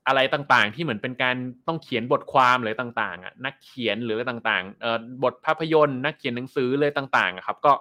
[0.07, 1.35] อะไรต่างๆ ที่เหมือนเป็นการ
[1.67, 7.73] ต้องเขียนบทความหรือต่างๆอะนักเขียนหรือต่างๆเอ่อบทภาพยนตร์ นักเขียนหนังสือเลยต่างๆครับ ก็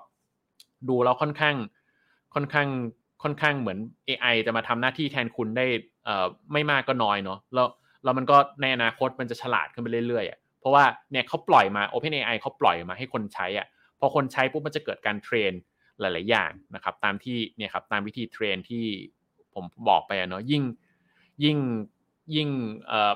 [0.88, 1.56] ดูแล้วค่อนข้าง
[2.34, 2.68] ค่อนข้าง
[3.22, 5.66] ค่อนข้างเหมือน AI จะมาทำหน้าที่แทนคุณได้
[6.04, 7.68] เอ่อไม่มากก็น้อยเนาะแล้ว
[8.04, 13.66] แล้วมันก็ในอนาคตมันจะฉลาดขึ้นไปเรื่อยๆอะเพราะว่าเนี่ยเขาปล่อยมา OpenAI เขาปล่อยมาให้คนใช้อะ
[14.00, 15.52] พอคนใช้ปุ๊บมันจะเกิดการเทรน
[16.00, 18.84] หลาย ๆ อย่างนะครับ ตามที่เนี่ยครับตามวิธีเทรนที่
[19.54, 20.62] ผมบอกไปเนาะยิ่ง
[21.44, 21.58] ยิ่ง
[22.34, 22.48] ยิ่ง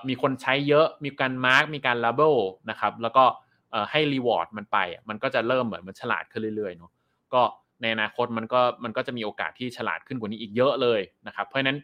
[0.08, 2.34] มีคนใช้เยอะมีการมาร์กมีการลาเบล
[2.70, 3.24] นะครับแล้วก็
[3.90, 4.78] ให้รีวอร์ดมันไป
[5.08, 6.90] มันก็จะเริ่มเหมือนมันฉลาดขึ้นเรื่อยๆเนาะ
[7.34, 7.42] ก็
[7.84, 11.78] ในอนาคตมันก็มันก็จะมีโอกาสที่ฉลาดขึ้นกว่านี้อีกเยอะเลยนะครับเพราะฉะนั้น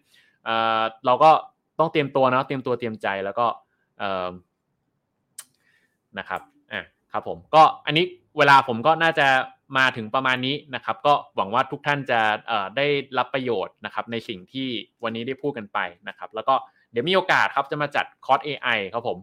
[1.07, 1.31] เราก็
[1.79, 3.47] ต้องเตรียมตัวนะเตรียมตัวเตรียมใจแล้วก็
[6.19, 6.41] นะครับ
[6.73, 6.83] อะ
[7.13, 8.05] ครับผมก็อันนี้
[8.39, 9.27] เวลาผมก็น่าจะ
[9.79, 12.21] มาถึงประมาณนี้นะครับ ก็หวังว่าทุกท่านจะ
[12.77, 12.87] ได้
[13.19, 14.69] รับประโยชน์นะครับ ในสิ่งที่
[15.05, 15.79] วันนี้ได้พูดกันไป
[16.09, 16.55] นะครับ แล้วก็
[16.93, 19.19] เดี๋ยวมีโอกาสครับจะมาจัดคอร์ส AI ครับผม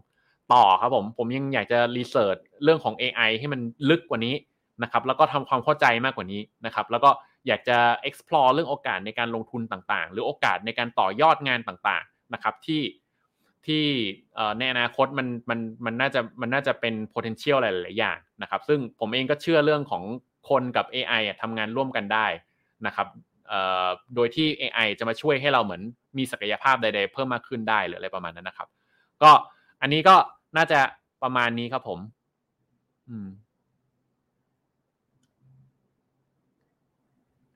[0.52, 3.60] ต่อครับผมผมยังอยากจะรีเสิร์ชเรื่องของ AI ให้มัน
[3.90, 4.34] ลึกกว่านี้
[4.82, 7.10] นะครับแล้วก็ทำความเข้าใจมากกว่านี้นะครับแล้วก็
[7.46, 12.82] อยากจะ explore เรื่องโอกาสในการลงทุนต่างๆ หรือโอกาสในการต่อยอดงานต่างๆนะครับที่
[13.66, 13.84] ที่
[14.58, 20.04] ในอนาคตมันมันมันน่าจะมันน่าจะเป็น potential หลายๆอย่างนะครับซึ่งผมเองก็เชื่อเรื่องของ
[20.48, 22.26] คนกับ AI ทำงานร่วมกันได้
[22.86, 23.08] นะครับ
[24.14, 25.82] โดยที่ AI จะมาช่วยให้เราเหมือน
[26.18, 28.68] มีศักยภาพใดๆ เพิ่มมากขึ้นได้หรืออะไรประมาณนั้นนะครับ
[29.22, 29.30] ก็
[29.80, 30.16] อันนี้ก็
[30.56, 30.80] น่าจะ
[31.22, 31.98] ประมาณนี้ครับผม
[33.08, 33.28] อืม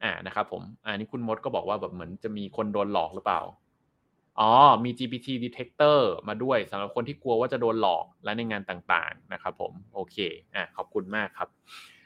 [0.03, 3.41] อ่านะครับผมอันนี้คุณมดก็บอกว่าแบบเหมือนจะมีคนโดนหลอกหรือเปล่า
[4.41, 4.51] อ๋อ
[4.85, 5.99] มี GPT detector
[6.29, 10.17] มาด้วยสำหรับคนที่กลัวว่าจะโดนหลอกและในงานต่างๆนะครับผมโอเค
[10.55, 11.49] อ่าขอบคุณมากครับ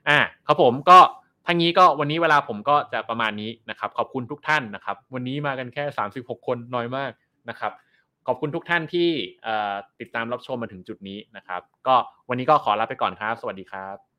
[0.08, 0.98] อ่าครับผมก็
[1.46, 7.12] ทั้งนี้ก็วันนี้เวลาผมก็จะประมาณนี้นะครับ ขอบคุณทุกท่านนะครับ วันนี้มากันแค่ 36 คนน้อยมาก
[7.48, 7.72] นะครับ
[8.26, 9.08] ขอบคุณทุกท่านที่
[10.00, 11.96] ติดตามรับชมมาถึงจุดนี้นะครับ ก็
[12.28, 14.15] วันนี้ก็ขอลาไปก่อนครับ สวัสดีครับ